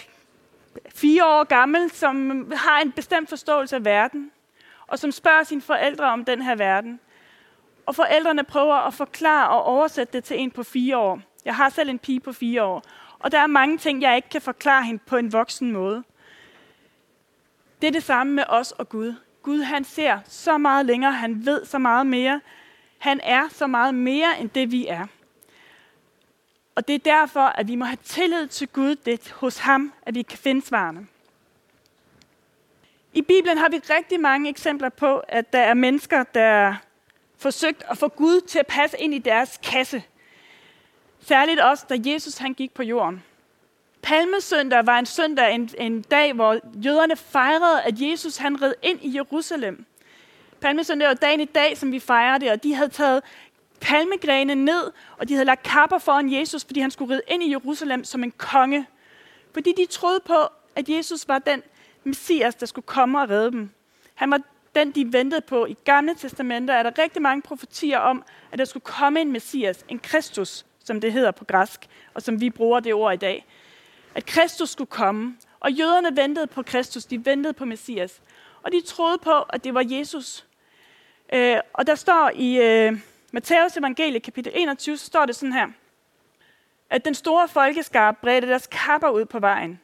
fire 0.95 1.25
år 1.25 1.43
gammel, 1.43 1.91
som 1.91 2.45
har 2.55 2.81
en 2.81 2.91
bestemt 2.91 3.29
forståelse 3.29 3.75
af 3.75 3.85
verden, 3.85 4.31
og 4.87 4.99
som 4.99 5.11
spørger 5.11 5.43
sine 5.43 5.61
forældre 5.61 6.05
om 6.05 6.25
den 6.25 6.41
her 6.41 6.55
verden. 6.55 6.99
Og 7.85 7.95
forældrene 7.95 8.43
prøver 8.43 8.75
at 8.75 8.93
forklare 8.93 9.49
og 9.49 9.63
oversætte 9.63 10.13
det 10.13 10.23
til 10.23 10.39
en 10.39 10.51
på 10.51 10.63
fire 10.63 10.97
år. 10.97 11.21
Jeg 11.45 11.55
har 11.55 11.69
selv 11.69 11.89
en 11.89 11.99
pige 11.99 12.19
på 12.19 12.33
fire 12.33 12.63
år, 12.63 12.83
og 13.19 13.31
der 13.31 13.39
er 13.39 13.47
mange 13.47 13.77
ting, 13.77 14.01
jeg 14.01 14.15
ikke 14.15 14.29
kan 14.29 14.41
forklare 14.41 14.83
hende 14.83 15.03
på 15.05 15.17
en 15.17 15.33
voksen 15.33 15.71
måde. 15.71 16.03
Det 17.81 17.87
er 17.87 17.91
det 17.91 18.03
samme 18.03 18.33
med 18.33 18.43
os 18.47 18.71
og 18.71 18.89
Gud. 18.89 19.15
Gud 19.43 19.61
han 19.61 19.83
ser 19.83 20.19
så 20.25 20.57
meget 20.57 20.85
længere, 20.85 21.11
han 21.11 21.45
ved 21.45 21.65
så 21.65 21.77
meget 21.77 22.07
mere. 22.07 22.41
Han 23.01 23.19
er 23.23 23.49
så 23.49 23.67
meget 23.67 23.95
mere 23.95 24.39
end 24.39 24.49
det, 24.49 24.71
vi 24.71 24.87
er. 24.87 25.07
Og 26.75 26.87
det 26.87 26.95
er 26.95 26.99
derfor, 26.99 27.41
at 27.41 27.67
vi 27.67 27.75
må 27.75 27.85
have 27.85 27.97
tillid 28.03 28.47
til 28.47 28.67
Gud. 28.67 28.95
Det 28.95 29.13
er 29.13 29.33
hos 29.33 29.57
ham, 29.57 29.93
at 30.01 30.15
vi 30.15 30.21
kan 30.21 30.37
finde 30.37 30.65
svarene. 30.65 31.07
I 33.13 33.21
Bibelen 33.21 33.57
har 33.57 33.69
vi 33.69 33.77
rigtig 33.77 34.19
mange 34.19 34.49
eksempler 34.49 34.89
på, 34.89 35.17
at 35.17 35.53
der 35.53 35.59
er 35.59 35.73
mennesker, 35.73 36.23
der 36.23 36.75
forsøgt 37.37 37.83
at 37.89 37.97
få 37.97 38.07
Gud 38.07 38.41
til 38.41 38.59
at 38.59 38.67
passe 38.67 38.97
ind 38.99 39.13
i 39.13 39.19
deres 39.19 39.59
kasse. 39.63 40.03
Særligt 41.21 41.59
også, 41.59 41.85
da 41.89 41.97
Jesus 42.05 42.37
han 42.37 42.53
gik 42.53 42.73
på 42.73 42.83
jorden. 42.83 43.23
Palmesøndag 44.01 44.85
var 44.85 44.99
en 44.99 45.05
søndag, 45.05 45.55
en, 45.55 45.69
en 45.77 46.01
dag, 46.01 46.33
hvor 46.33 46.59
jøderne 46.85 47.15
fejrede, 47.15 47.81
at 47.81 48.01
Jesus 48.01 48.37
han 48.37 48.61
red 48.61 48.73
ind 48.81 48.99
i 49.01 49.15
Jerusalem. 49.15 49.85
Palmesøndag 50.61 51.07
var 51.07 51.13
dagen 51.13 51.39
i 51.39 51.45
dag, 51.45 51.77
som 51.77 51.91
vi 51.91 51.99
fejrer 51.99 52.37
det, 52.37 52.51
og 52.51 52.63
de 52.63 52.73
havde 52.73 52.89
taget 52.89 53.23
palmegrene 53.79 54.55
ned, 54.55 54.91
og 55.17 55.29
de 55.29 55.33
havde 55.33 55.45
lagt 55.45 55.63
kapper 55.63 55.97
foran 55.97 56.33
Jesus, 56.33 56.65
fordi 56.65 56.79
han 56.79 56.91
skulle 56.91 57.13
ride 57.13 57.21
ind 57.27 57.43
i 57.43 57.49
Jerusalem 57.49 58.03
som 58.03 58.23
en 58.23 58.31
konge. 58.31 58.85
Fordi 59.53 59.73
de 59.77 59.85
troede 59.85 60.19
på, 60.25 60.35
at 60.75 60.89
Jesus 60.89 61.27
var 61.27 61.39
den 61.39 61.63
Messias, 62.03 62.55
der 62.55 62.65
skulle 62.65 62.85
komme 62.85 63.21
og 63.21 63.29
redde 63.29 63.51
dem. 63.51 63.69
Han 64.13 64.31
var 64.31 64.41
den, 64.75 64.91
de 64.91 65.13
ventede 65.13 65.41
på. 65.41 65.65
I 65.65 65.75
Gamle 65.83 66.15
Testamenter 66.15 66.73
er 66.73 66.83
der 66.83 66.97
rigtig 66.97 67.21
mange 67.21 67.41
profetier 67.41 67.99
om, 67.99 68.23
at 68.51 68.59
der 68.59 68.65
skulle 68.65 68.83
komme 68.83 69.21
en 69.21 69.31
Messias, 69.31 69.85
en 69.89 69.99
Kristus, 69.99 70.65
som 70.83 71.01
det 71.01 71.13
hedder 71.13 71.31
på 71.31 71.45
græsk, 71.45 71.87
og 72.13 72.21
som 72.21 72.41
vi 72.41 72.49
bruger 72.49 72.79
det 72.79 72.93
ord 72.93 73.13
i 73.13 73.17
dag. 73.17 73.45
At 74.15 74.25
Kristus 74.25 74.69
skulle 74.69 74.89
komme, 74.89 75.37
og 75.59 75.71
jøderne 75.71 76.17
ventede 76.17 76.47
på 76.47 76.63
Kristus, 76.63 77.05
de 77.05 77.25
ventede 77.25 77.53
på 77.53 77.65
Messias. 77.65 78.21
Og 78.63 78.71
de 78.71 78.81
troede 78.81 79.17
på, 79.17 79.41
at 79.41 79.63
det 79.63 79.73
var 79.73 79.85
Jesus. 79.89 80.45
Øh, 81.31 81.57
og 81.73 81.87
der 81.87 81.95
står 81.95 82.31
i 82.35 82.57
øh, 82.57 82.99
Matthæus 83.31 83.77
evangelie 83.77 84.19
kapitel 84.19 84.51
21, 84.55 84.97
så 84.97 85.05
står 85.05 85.25
det 85.25 85.35
sådan 85.35 85.53
her, 85.53 85.67
at 86.89 87.05
den 87.05 87.15
store 87.15 87.47
folkeskab 87.47 88.15
bredte 88.21 88.47
deres 88.47 88.67
kapper 88.67 89.09
ud 89.09 89.25
på 89.25 89.39
vejen. 89.39 89.79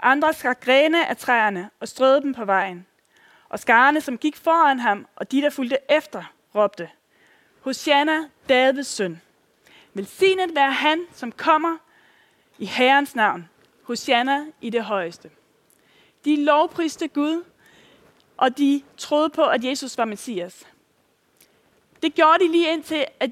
Andre 0.00 0.32
skar 0.32 0.54
grene 0.54 1.06
af 1.06 1.16
træerne 1.16 1.70
og 1.80 1.88
strøede 1.88 2.20
dem 2.20 2.34
på 2.34 2.44
vejen. 2.44 2.86
Og 3.48 3.58
skarne, 3.58 4.00
som 4.00 4.18
gik 4.18 4.36
foran 4.36 4.78
ham, 4.78 5.06
og 5.16 5.32
de, 5.32 5.42
der 5.42 5.50
fulgte 5.50 5.78
efter, 5.88 6.32
råbte, 6.54 6.90
Hosianna, 7.60 8.18
Davids 8.48 8.86
søn. 8.86 9.22
Velsignet 9.94 10.54
være 10.54 10.72
han, 10.72 11.06
som 11.12 11.32
kommer 11.32 11.76
i 12.58 12.66
Herrens 12.66 13.14
navn. 13.14 13.48
Hosianna 13.82 14.46
i 14.60 14.70
det 14.70 14.84
højeste. 14.84 15.30
De 16.24 16.44
lovpriste 16.44 17.08
Gud, 17.08 17.44
og 18.36 18.58
de 18.58 18.82
troede 18.96 19.30
på, 19.30 19.44
at 19.44 19.64
Jesus 19.64 19.98
var 19.98 20.04
Messias. 20.04 20.66
Det 22.02 22.14
gjorde 22.14 22.44
de 22.44 22.52
lige 22.52 22.72
indtil, 22.72 23.06
at 23.20 23.30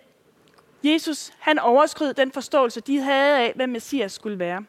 Jesus 0.82 1.32
han 1.38 1.58
overskred 1.58 2.14
den 2.14 2.32
forståelse, 2.32 2.80
de 2.80 3.00
havde 3.00 3.38
af, 3.38 3.52
hvad 3.56 3.66
Messias 3.66 4.12
skulle 4.12 4.38
være. 4.38 4.64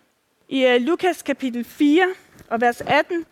I 0.49 0.65
øh, 0.65 0.81
Lukas 0.81 1.21
kapitel 1.21 1.63
4 1.63 2.13
og 2.49 2.61
vers 2.61 2.81
18, 2.81 3.25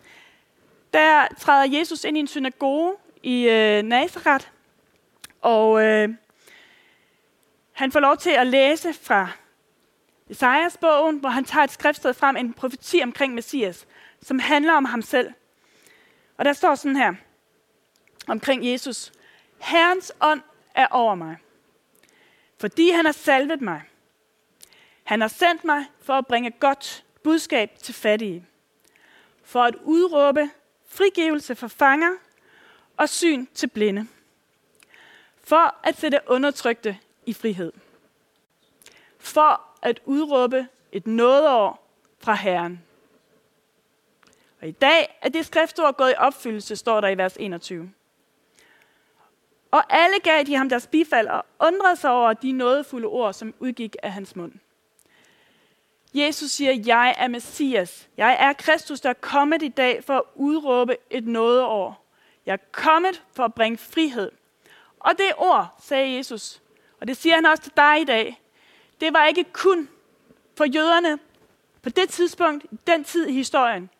der 0.92 1.26
træder 1.38 1.78
Jesus 1.78 2.04
ind 2.04 2.16
i 2.16 2.20
en 2.20 2.26
synagoge 2.26 2.94
i 3.22 3.48
øh, 3.48 3.82
Nazareth, 3.82 4.46
og 5.40 5.84
øh, 5.84 6.08
han 7.72 7.92
får 7.92 8.00
lov 8.00 8.16
til 8.16 8.30
at 8.30 8.46
læse 8.46 8.92
fra 8.92 9.28
Esajas 10.30 10.76
bogen, 10.76 11.18
hvor 11.18 11.28
han 11.28 11.44
tager 11.44 11.64
et 11.64 11.70
skriftsted 11.70 12.14
frem, 12.14 12.36
en 12.36 12.52
profeti 12.52 13.00
omkring 13.02 13.34
Messias, 13.34 13.86
som 14.22 14.38
handler 14.38 14.72
om 14.72 14.84
ham 14.84 15.02
selv. 15.02 15.32
Og 16.38 16.44
der 16.44 16.52
står 16.52 16.74
sådan 16.74 16.96
her 16.96 17.14
omkring 18.28 18.66
Jesus. 18.66 19.12
Herrens 19.58 20.12
ånd 20.20 20.40
er 20.80 20.86
over 20.90 21.14
mig, 21.14 21.36
fordi 22.58 22.90
han 22.90 23.04
har 23.04 23.12
salvet 23.12 23.60
mig. 23.60 23.82
Han 25.02 25.20
har 25.20 25.28
sendt 25.28 25.64
mig 25.64 25.84
for 26.02 26.14
at 26.14 26.26
bringe 26.26 26.50
godt 26.50 27.04
budskab 27.22 27.78
til 27.78 27.94
fattige, 27.94 28.46
for 29.44 29.62
at 29.62 29.74
udråbe 29.84 30.50
frigivelse 30.88 31.54
for 31.54 31.68
fanger 31.68 32.12
og 32.96 33.08
syn 33.08 33.46
til 33.54 33.66
blinde, 33.66 34.06
for 35.44 35.74
at 35.82 35.96
sætte 35.96 36.20
undertrykte 36.26 36.98
i 37.26 37.32
frihed, 37.32 37.72
for 39.18 39.60
at 39.82 40.00
udråbe 40.04 40.68
et 40.92 41.06
nådeår 41.06 41.90
fra 42.18 42.34
Herren. 42.34 42.84
Og 44.60 44.68
i 44.68 44.70
dag 44.70 45.18
er 45.22 45.28
det 45.28 45.46
skriftord 45.46 45.96
gået 45.96 46.10
i 46.10 46.14
opfyldelse, 46.18 46.76
står 46.76 47.00
der 47.00 47.08
i 47.08 47.18
vers 47.18 47.36
21. 47.36 47.92
Og 49.70 49.84
alle 49.88 50.18
gav 50.22 50.42
de 50.42 50.54
ham 50.54 50.68
deres 50.68 50.86
bifald 50.86 51.28
og 51.28 51.46
undrede 51.60 51.96
sig 51.96 52.10
over 52.10 52.32
de 52.32 52.52
nådefulde 52.52 53.06
ord, 53.06 53.32
som 53.32 53.54
udgik 53.58 53.96
af 54.02 54.12
hans 54.12 54.36
mund. 54.36 54.52
Jesus 56.14 56.50
siger, 56.50 56.72
jeg 56.86 57.14
er 57.18 57.28
Messias. 57.28 58.08
Jeg 58.16 58.36
er 58.40 58.52
Kristus, 58.52 59.00
der 59.00 59.10
er 59.10 59.14
kommet 59.14 59.62
i 59.62 59.68
dag 59.68 60.04
for 60.04 60.16
at 60.16 60.22
udråbe 60.34 60.96
et 61.10 61.26
nådeår. 61.26 62.06
Jeg 62.46 62.52
er 62.52 62.64
kommet 62.72 63.22
for 63.32 63.44
at 63.44 63.54
bringe 63.54 63.78
frihed. 63.78 64.30
Og 65.00 65.12
det 65.18 65.32
ord, 65.36 65.74
sagde 65.82 66.16
Jesus, 66.16 66.60
og 67.00 67.08
det 67.08 67.16
siger 67.16 67.34
han 67.34 67.46
også 67.46 67.62
til 67.62 67.72
dig 67.76 68.00
i 68.00 68.04
dag, 68.04 68.42
det 69.00 69.12
var 69.12 69.26
ikke 69.26 69.44
kun 69.52 69.88
for 70.56 70.64
jøderne 70.64 71.18
på 71.82 71.88
det 71.88 72.08
tidspunkt, 72.08 72.66
den 72.86 73.04
tid 73.04 73.26
i 73.26 73.32
historien. 73.32 73.90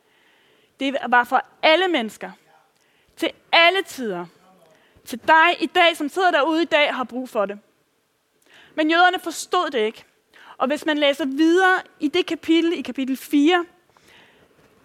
Det 0.80 0.96
var 1.08 1.24
for 1.24 1.44
alle 1.62 1.88
mennesker. 1.88 2.30
Til 3.16 3.32
alle 3.52 3.82
tider. 3.82 4.26
Til 5.10 5.20
dig 5.28 5.62
i 5.62 5.66
dag, 5.66 5.96
som 5.96 6.08
sidder 6.08 6.30
derude 6.30 6.62
i 6.62 6.64
dag, 6.64 6.94
har 6.94 7.04
brug 7.04 7.28
for 7.28 7.46
det. 7.46 7.58
Men 8.74 8.90
jøderne 8.90 9.18
forstod 9.18 9.70
det 9.70 9.78
ikke. 9.78 10.04
Og 10.58 10.66
hvis 10.66 10.86
man 10.86 10.98
læser 10.98 11.24
videre 11.24 11.80
i 12.00 12.08
det 12.08 12.26
kapitel, 12.26 12.72
i 12.78 12.82
kapitel 12.82 13.16
4, 13.16 13.64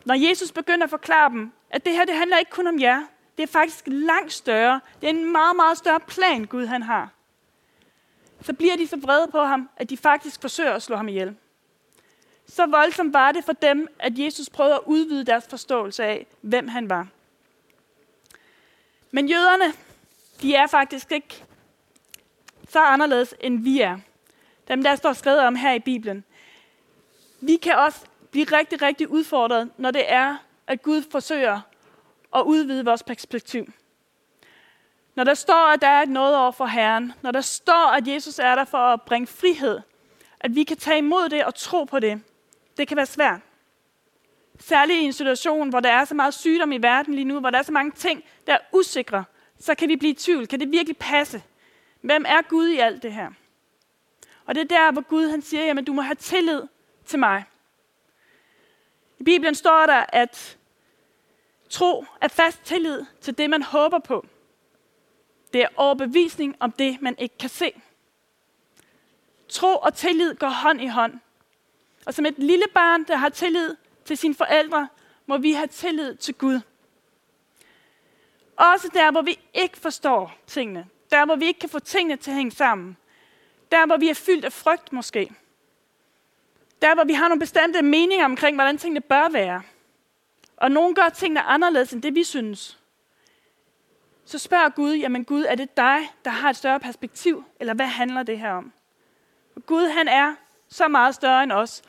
når 0.06 0.16
Jesus 0.16 0.52
begynder 0.52 0.84
at 0.84 0.90
forklare 0.90 1.30
dem, 1.30 1.52
at 1.70 1.86
det 1.86 1.94
her, 1.94 2.06
det 2.06 2.16
handler 2.16 2.38
ikke 2.38 2.52
kun 2.52 2.68
om 2.68 2.80
jer. 2.80 3.04
Det 3.38 3.44
er 3.44 3.48
faktisk 3.48 3.84
langt 3.88 4.34
større. 4.34 4.82
Det 5.02 5.10
er 5.10 5.14
en 5.14 5.32
meget, 5.32 5.56
meget 5.56 5.78
større 5.78 6.00
plan, 6.00 6.46
Gud 6.46 6.66
han 6.66 6.84
har. 6.84 7.10
Så 8.42 8.54
bliver 8.54 8.76
de 8.76 8.88
så 8.88 8.98
vrede 8.98 9.28
på 9.32 9.40
ham, 9.40 9.70
at 9.78 9.90
de 9.90 9.98
faktisk 9.98 10.42
forsøger 10.42 10.74
at 10.74 10.84
slå 10.84 10.96
ham 10.96 11.08
ihjel. 11.08 11.36
Så 12.48 12.66
voldsomt 12.66 13.14
var 13.14 13.32
det 13.32 13.46
for 13.46 13.54
dem, 13.54 13.88
at 14.00 14.20
Jesus 14.20 14.50
prøvede 14.50 14.76
at 14.76 14.82
udvide 14.86 15.26
deres 15.26 15.46
forståelse 15.50 16.04
af, 16.04 16.28
hvem 16.42 16.68
han 16.68 16.90
var. 16.90 17.08
Men 19.12 19.30
jøderne, 19.30 19.74
de 20.42 20.56
er 20.56 20.68
faktisk 20.68 21.12
ikke 21.12 21.44
så 22.70 22.80
anderledes, 22.80 23.36
end 23.40 23.64
vi 23.64 23.82
er. 23.82 23.98
Dem, 24.68 24.84
der 24.84 24.96
står 24.96 25.14
skrevet 25.14 25.40
om 25.40 25.56
her 25.56 25.74
i 25.74 25.80
Bibelen. 25.80 26.24
Vi 27.42 27.56
kan 27.56 27.76
også 27.76 28.00
blive 28.32 28.46
rigtig, 28.46 28.82
rigtig 28.82 29.10
udfordret, 29.10 29.70
når 29.78 29.92
det 29.92 30.12
er, 30.12 30.38
at 30.68 30.82
Gud 30.82 31.04
forsøger 31.12 31.62
at 32.36 32.42
udvide 32.42 32.86
vores 32.86 33.04
perspektiv. 33.04 33.74
Når 35.16 35.24
der 35.24 35.34
står, 35.34 35.74
at 35.74 35.82
der 35.82 35.88
er 35.88 36.06
noget 36.06 36.38
over 36.38 36.52
for 36.52 36.66
Herren, 36.66 37.14
når 37.22 37.32
der 37.32 37.42
står, 37.42 37.92
at 37.92 38.08
Jesus 38.08 38.40
er 38.40 38.56
der 38.56 38.66
for 38.66 38.78
at 38.78 39.02
bringe 39.02 39.28
frihed, 39.28 39.80
at 40.40 40.56
vi 40.56 40.64
kan 40.64 40.78
tage 40.78 40.98
imod 40.98 41.30
det 41.30 41.46
og 41.46 41.56
tro 41.56 41.84
på 41.84 42.00
det, 42.00 42.22
det 42.78 42.88
kan 42.88 42.98
være 42.98 43.06
svært. 43.06 43.40
Særligt 44.60 45.02
i 45.02 45.04
en 45.04 45.14
situation, 45.14 45.70
hvor 45.70 45.80
der 45.80 45.92
er 45.92 46.06
så 46.06 46.16
meget 46.16 46.34
sygdom 46.34 46.72
i 46.72 46.78
verden 46.78 47.14
lige 47.14 47.26
nu, 47.26 47.40
hvor 47.40 47.50
der 47.50 47.58
er 47.58 47.64
så 47.64 47.72
mange 47.72 47.92
ting, 47.92 48.24
der 48.48 48.54
er 48.54 48.60
usikre, 48.72 49.24
så 49.66 49.76
kan 49.76 49.90
vi 49.90 49.96
blive 49.96 50.12
i 50.12 50.16
tvivl. 50.16 50.48
Kan 50.48 50.60
det 50.60 50.72
virkelig 50.72 50.98
passe? 50.98 51.44
Hvem 52.02 52.26
er 52.28 52.42
Gud 52.42 52.68
i 52.68 52.78
alt 52.78 53.04
det 53.04 53.14
her? 53.14 53.32
Og 54.46 54.56
det 54.56 54.62
er 54.62 54.68
der, 54.78 54.92
hvor 54.92 55.02
Gud 55.02 55.28
han 55.28 55.42
siger, 55.42 55.66
jamen 55.66 55.86
du 55.86 55.94
må 55.94 56.02
have 56.02 56.16
tillid 56.16 56.62
til 57.06 57.20
mig. 57.20 57.44
I 59.20 59.24
Bibelen 59.24 59.56
står 59.56 59.86
der, 59.86 60.06
at 60.10 60.58
tro 61.70 62.06
er 62.22 62.28
fast 62.28 62.64
tillid 62.64 63.06
til 63.22 63.38
det, 63.38 63.50
man 63.50 63.62
håber 63.62 64.00
på. 64.00 64.26
Det 65.54 65.62
er 65.62 65.68
overbevisning 65.76 66.56
om 66.60 66.72
det, 66.72 67.02
man 67.02 67.16
ikke 67.18 67.38
kan 67.38 67.50
se. 67.50 67.74
Tro 69.50 69.76
og 69.76 69.94
tillid 69.94 70.36
går 70.36 70.48
hånd 70.48 70.82
i 70.82 70.88
hånd. 70.88 71.20
Og 72.06 72.14
som 72.14 72.26
et 72.26 72.38
lille 72.38 72.66
barn, 72.74 73.04
der 73.04 73.16
har 73.16 73.30
tillid 73.30 73.76
til 74.06 74.18
sine 74.18 74.36
forældre, 74.36 74.88
må 75.26 75.38
vi 75.38 75.52
have 75.52 75.68
tillid 75.68 76.16
til 76.16 76.34
Gud. 76.34 76.60
Også 78.58 78.90
der, 78.94 79.12
hvor 79.12 79.22
vi 79.22 79.40
ikke 79.54 79.78
forstår 79.78 80.36
tingene. 80.48 80.88
Der, 81.12 81.26
hvor 81.26 81.36
vi 81.36 81.46
ikke 81.46 81.60
kan 81.60 81.70
få 81.70 81.80
tingene 81.80 82.16
til 82.16 82.32
at 82.32 82.38
hænge 82.38 82.52
sammen. 82.52 82.98
Der, 83.72 83.86
hvor 83.86 83.98
vi 83.98 84.10
er 84.10 84.14
fyldt 84.14 84.46
af 84.46 84.54
frygt 84.54 84.94
måske. 84.94 85.32
Der, 86.82 86.96
hvor 86.96 87.04
vi 87.04 87.14
har 87.14 87.28
nogle 87.28 87.40
bestemte 87.40 87.82
meninger 87.82 88.26
omkring, 88.26 88.56
hvordan 88.56 88.78
tingene 88.78 89.02
bør 89.02 89.30
være. 89.30 89.62
Og 90.58 90.72
nogen 90.72 90.96
gør 90.96 91.10
tingene 91.10 91.42
anderledes 91.42 91.94
end 91.94 92.02
det, 92.02 92.16
vi 92.16 92.24
synes. 92.24 92.80
Så 94.26 94.38
spørger 94.38 94.70
Gud, 94.70 94.94
jamen 94.94 95.26
Gud, 95.26 95.46
er 95.48 95.56
det 95.56 95.78
dig, 95.78 95.98
der 96.26 96.32
har 96.32 96.50
et 96.50 96.56
større 96.56 96.80
perspektiv? 96.80 97.44
Eller 97.60 97.74
hvad 97.74 97.86
handler 97.86 98.24
det 98.24 98.40
her 98.40 98.52
om? 98.52 98.74
For 99.54 99.60
Gud, 99.60 99.88
han 99.88 100.08
er 100.08 100.36
så 100.68 100.88
meget 100.88 101.16
større 101.16 101.44
end 101.44 101.52
os. 101.52 101.82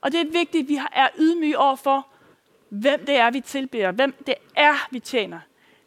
Og 0.00 0.12
det 0.12 0.20
er 0.20 0.32
vigtigt, 0.32 0.62
at 0.62 0.68
vi 0.68 0.80
er 0.92 1.08
ydmyge 1.18 1.58
over 1.58 1.76
for, 1.76 2.06
hvem 2.68 3.06
det 3.06 3.16
er, 3.16 3.30
vi 3.30 3.40
tilbeder. 3.40 3.90
Hvem 3.90 4.12
det 4.26 4.34
er, 4.56 4.88
vi 4.90 5.00
tjener. 5.00 5.40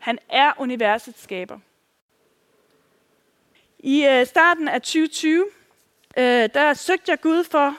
Han 0.06 0.20
er 0.30 0.54
universets 0.58 1.24
skaber. 1.24 1.60
I 3.80 4.06
øh, 4.06 4.26
starten 4.26 4.68
af 4.68 4.82
2020, 4.82 5.46
øh, 6.18 6.24
der 6.54 6.74
søgte 6.74 7.12
jeg 7.12 7.22
Gud 7.22 7.44
for, 7.44 7.78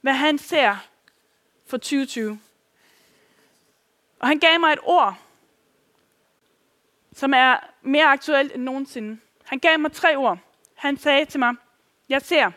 hvad 0.00 0.12
han 0.12 0.38
ser 0.38 0.76
for 1.66 1.76
2020. 1.76 2.40
Og 4.18 4.28
han 4.28 4.38
gav 4.38 4.60
mig 4.60 4.72
et 4.72 4.78
ord, 4.82 5.18
som 7.12 7.34
er 7.34 7.56
mere 7.82 8.04
aktuelt 8.04 8.54
end 8.54 8.62
nogensinde. 8.62 9.20
Han 9.44 9.58
gav 9.58 9.78
mig 9.78 9.92
tre 9.92 10.16
ord. 10.16 10.38
Han 10.74 10.96
sagde 10.96 11.24
til 11.24 11.40
mig, 11.40 11.54
jeg 12.08 12.22
ser 12.22 12.50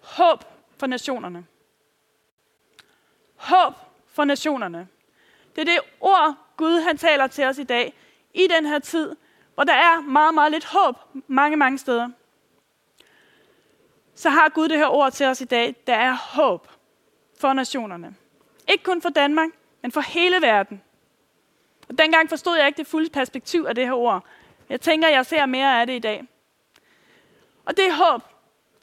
håb 0.00 0.44
for 0.78 0.86
nationerne. 0.86 1.46
Håb 3.36 3.74
for 4.06 4.24
nationerne. 4.24 4.88
Det 5.56 5.60
er 5.60 5.64
det 5.64 5.80
ord, 6.00 6.36
Gud 6.60 6.80
han 6.80 6.98
taler 6.98 7.26
til 7.26 7.44
os 7.44 7.58
i 7.58 7.64
dag, 7.64 7.94
i 8.34 8.46
den 8.46 8.66
her 8.66 8.78
tid, 8.78 9.16
hvor 9.54 9.64
der 9.64 9.72
er 9.72 10.00
meget, 10.00 10.34
meget 10.34 10.52
lidt 10.52 10.64
håb 10.64 10.96
mange, 11.26 11.56
mange 11.56 11.78
steder. 11.78 12.08
Så 14.14 14.30
har 14.30 14.48
Gud 14.48 14.68
det 14.68 14.78
her 14.78 14.86
ord 14.86 15.12
til 15.12 15.26
os 15.26 15.40
i 15.40 15.44
dag. 15.44 15.76
Der 15.86 15.94
er 15.94 16.14
håb 16.14 16.68
for 17.40 17.52
nationerne. 17.52 18.14
Ikke 18.68 18.84
kun 18.84 19.02
for 19.02 19.08
Danmark, 19.08 19.48
men 19.82 19.92
for 19.92 20.00
hele 20.00 20.36
verden. 20.42 20.82
Og 21.88 21.98
dengang 21.98 22.28
forstod 22.28 22.56
jeg 22.56 22.66
ikke 22.66 22.78
det 22.78 22.86
fulde 22.86 23.10
perspektiv 23.10 23.64
af 23.68 23.74
det 23.74 23.84
her 23.86 23.94
ord. 23.94 24.24
Jeg 24.68 24.80
tænker, 24.80 25.08
jeg 25.08 25.26
ser 25.26 25.46
mere 25.46 25.80
af 25.80 25.86
det 25.86 25.94
i 25.94 25.98
dag. 25.98 26.24
Og 27.64 27.76
det 27.76 27.86
er 27.86 27.92
håb. 27.92 28.22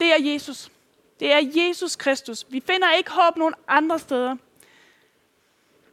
Det 0.00 0.12
er 0.12 0.32
Jesus. 0.32 0.70
Det 1.20 1.32
er 1.32 1.40
Jesus 1.56 1.96
Kristus. 1.96 2.46
Vi 2.48 2.62
finder 2.66 2.92
ikke 2.92 3.10
håb 3.10 3.36
nogen 3.36 3.54
andre 3.68 3.98
steder. 3.98 4.36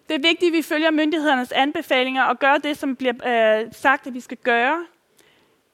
Det 0.08 0.16
er 0.16 0.20
vigtigt, 0.20 0.50
at 0.50 0.54
vi 0.54 0.62
følger 0.62 0.92
myndighedernes 0.92 1.52
anbefalinger 1.52 2.24
og 2.24 2.40
gør 2.40 2.58
det, 2.58 2.78
som 2.78 2.96
bliver 2.96 3.14
øh, 3.66 3.74
sagt, 3.74 4.08
at 4.08 4.14
vi 4.14 4.20
skal 4.20 4.38
gøre. 4.38 4.86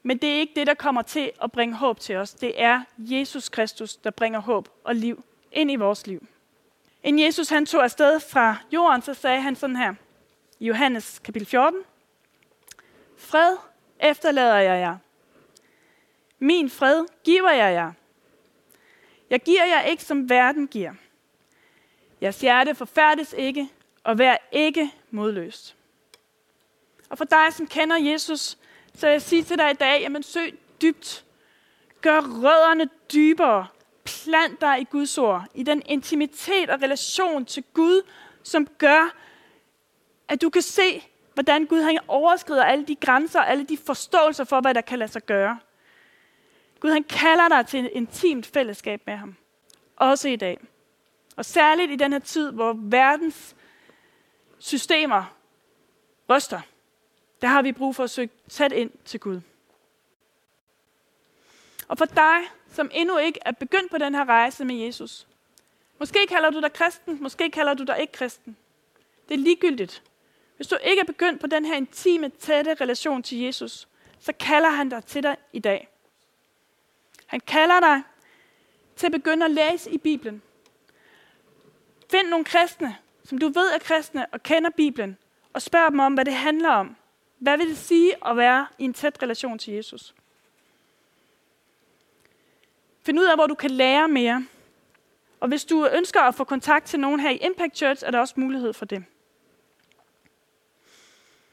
Men 0.02 0.18
det 0.18 0.28
er 0.28 0.38
ikke 0.38 0.52
det, 0.56 0.66
der 0.66 0.74
kommer 0.74 1.02
til 1.02 1.30
at 1.42 1.52
bringe 1.52 1.74
håb 1.74 2.00
til 2.00 2.16
os. 2.16 2.34
Det 2.34 2.62
er 2.62 2.82
Jesus 2.98 3.48
Kristus, 3.48 3.96
der 3.96 4.10
bringer 4.10 4.40
håb 4.40 4.68
og 4.84 4.94
liv 4.94 5.24
ind 5.52 5.70
i 5.70 5.76
vores 5.76 6.06
liv. 6.06 6.26
En 7.02 7.18
Jesus 7.18 7.48
han 7.48 7.66
tog 7.66 7.84
afsted 7.84 8.20
fra 8.20 8.56
jorden, 8.72 9.02
så 9.02 9.14
sagde 9.14 9.40
han 9.40 9.56
sådan 9.56 9.76
her 9.76 9.94
i 10.60 10.66
Johannes 10.66 11.18
kapitel 11.18 11.48
14. 11.48 11.80
Fred 13.16 13.56
efterlader 14.00 14.56
jeg 14.58 14.80
jer. 14.80 14.96
Min 16.38 16.70
fred 16.70 17.04
giver 17.24 17.50
jeg 17.50 17.74
jer. 17.74 17.92
Jeg 19.30 19.40
giver 19.40 19.64
jer 19.64 19.82
ikke, 19.82 20.02
som 20.02 20.30
verden 20.30 20.68
giver. 20.68 20.92
Jeres 22.22 22.40
hjerte 22.40 22.74
forfærdes 22.74 23.34
ikke, 23.38 23.68
og 24.04 24.18
vær 24.18 24.36
ikke 24.52 24.90
modløst. 25.10 25.76
Og 27.10 27.18
for 27.18 27.24
dig, 27.24 27.52
som 27.52 27.66
kender 27.66 27.96
Jesus, 27.96 28.58
så 28.94 29.08
jeg 29.08 29.22
siger 29.22 29.44
til 29.44 29.58
dig 29.58 29.70
i 29.70 29.74
dag, 29.74 30.00
jamen 30.00 30.22
søg 30.22 30.58
dybt. 30.82 31.24
Gør 32.00 32.20
rødderne 32.20 32.88
dybere. 33.12 33.66
Plant 34.04 34.60
dig 34.60 34.80
i 34.80 34.84
Guds 34.84 35.18
ord, 35.18 35.44
i 35.54 35.62
den 35.62 35.82
intimitet 35.86 36.70
og 36.70 36.82
relation 36.82 37.44
til 37.44 37.64
Gud, 37.74 38.02
som 38.42 38.66
gør, 38.78 39.14
at 40.28 40.42
du 40.42 40.50
kan 40.50 40.62
se 40.62 41.02
hvordan 41.34 41.66
Gud 41.66 41.82
han 41.82 41.98
overskrider 42.08 42.64
alle 42.64 42.86
de 42.86 42.94
grænser, 42.94 43.40
alle 43.40 43.64
de 43.64 43.76
forståelser 43.76 44.44
for, 44.44 44.60
hvad 44.60 44.74
der 44.74 44.80
kan 44.80 44.98
lade 44.98 45.10
sig 45.10 45.26
gøre. 45.26 45.58
Gud 46.80 46.90
han 46.90 47.04
kalder 47.04 47.48
dig 47.48 47.66
til 47.66 47.84
et 47.84 47.90
intimt 47.94 48.46
fællesskab 48.46 49.02
med 49.06 49.16
ham. 49.16 49.36
Også 49.96 50.28
i 50.28 50.36
dag. 50.36 50.60
Og 51.36 51.44
særligt 51.44 51.90
i 51.90 51.96
den 51.96 52.12
her 52.12 52.18
tid, 52.18 52.50
hvor 52.50 52.72
verdens 52.78 53.56
systemer 54.62 55.24
ryster, 56.30 56.60
der 57.40 57.48
har 57.48 57.62
vi 57.62 57.72
brug 57.72 57.96
for 57.96 58.04
at 58.04 58.10
søge 58.10 58.30
tæt 58.48 58.72
ind 58.72 58.90
til 59.04 59.20
Gud. 59.20 59.40
Og 61.88 61.98
for 61.98 62.04
dig, 62.04 62.40
som 62.72 62.90
endnu 62.92 63.18
ikke 63.18 63.40
er 63.42 63.52
begyndt 63.52 63.90
på 63.90 63.98
den 63.98 64.14
her 64.14 64.24
rejse 64.28 64.64
med 64.64 64.74
Jesus, 64.74 65.26
måske 65.98 66.26
kalder 66.26 66.50
du 66.50 66.60
dig 66.60 66.72
kristen, 66.72 67.22
måske 67.22 67.50
kalder 67.50 67.74
du 67.74 67.84
dig 67.84 68.00
ikke 68.00 68.12
kristen. 68.12 68.56
Det 69.28 69.34
er 69.34 69.38
ligegyldigt. 69.38 70.02
Hvis 70.56 70.68
du 70.68 70.76
ikke 70.84 71.00
er 71.00 71.04
begyndt 71.04 71.40
på 71.40 71.46
den 71.46 71.64
her 71.64 71.74
intime, 71.74 72.28
tætte 72.28 72.74
relation 72.74 73.22
til 73.22 73.38
Jesus, 73.38 73.88
så 74.18 74.32
kalder 74.32 74.70
han 74.70 74.88
dig 74.88 75.04
til 75.04 75.22
dig 75.22 75.36
i 75.52 75.58
dag. 75.58 75.88
Han 77.26 77.40
kalder 77.40 77.80
dig 77.80 78.02
til 78.96 79.06
at 79.06 79.12
begynde 79.12 79.44
at 79.44 79.50
læse 79.50 79.90
i 79.90 79.98
Bibelen. 79.98 80.42
Find 82.10 82.28
nogle 82.28 82.44
kristne, 82.44 82.96
som 83.24 83.38
du 83.38 83.48
ved 83.48 83.74
er 83.74 83.78
kristne 83.78 84.26
og 84.32 84.42
kender 84.42 84.70
Bibelen, 84.70 85.18
og 85.52 85.62
spørg 85.62 85.90
dem 85.90 85.98
om, 85.98 86.14
hvad 86.14 86.24
det 86.24 86.34
handler 86.34 86.70
om. 86.70 86.96
Hvad 87.38 87.58
vil 87.58 87.68
det 87.68 87.78
sige 87.78 88.26
at 88.26 88.36
være 88.36 88.66
i 88.78 88.84
en 88.84 88.94
tæt 88.94 89.22
relation 89.22 89.58
til 89.58 89.74
Jesus? 89.74 90.14
Find 93.02 93.18
ud 93.18 93.24
af, 93.24 93.36
hvor 93.36 93.46
du 93.46 93.54
kan 93.54 93.70
lære 93.70 94.08
mere. 94.08 94.46
Og 95.40 95.48
hvis 95.48 95.64
du 95.64 95.88
ønsker 95.96 96.20
at 96.20 96.34
få 96.34 96.44
kontakt 96.44 96.86
til 96.86 97.00
nogen 97.00 97.20
her 97.20 97.30
i 97.30 97.36
Impact 97.36 97.76
Church, 97.76 98.04
er 98.06 98.10
der 98.10 98.18
også 98.18 98.34
mulighed 98.36 98.72
for 98.72 98.84
det. 98.84 99.04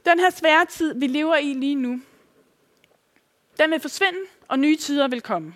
Den 0.05 0.19
her 0.19 0.29
svære 0.29 0.65
tid, 0.65 0.99
vi 0.99 1.07
lever 1.07 1.35
i 1.35 1.53
lige 1.53 1.75
nu, 1.75 2.01
den 3.59 3.71
vil 3.71 3.79
forsvinde, 3.79 4.19
og 4.47 4.59
nye 4.59 4.75
tider 4.75 5.07
vil 5.07 5.21
komme. 5.21 5.55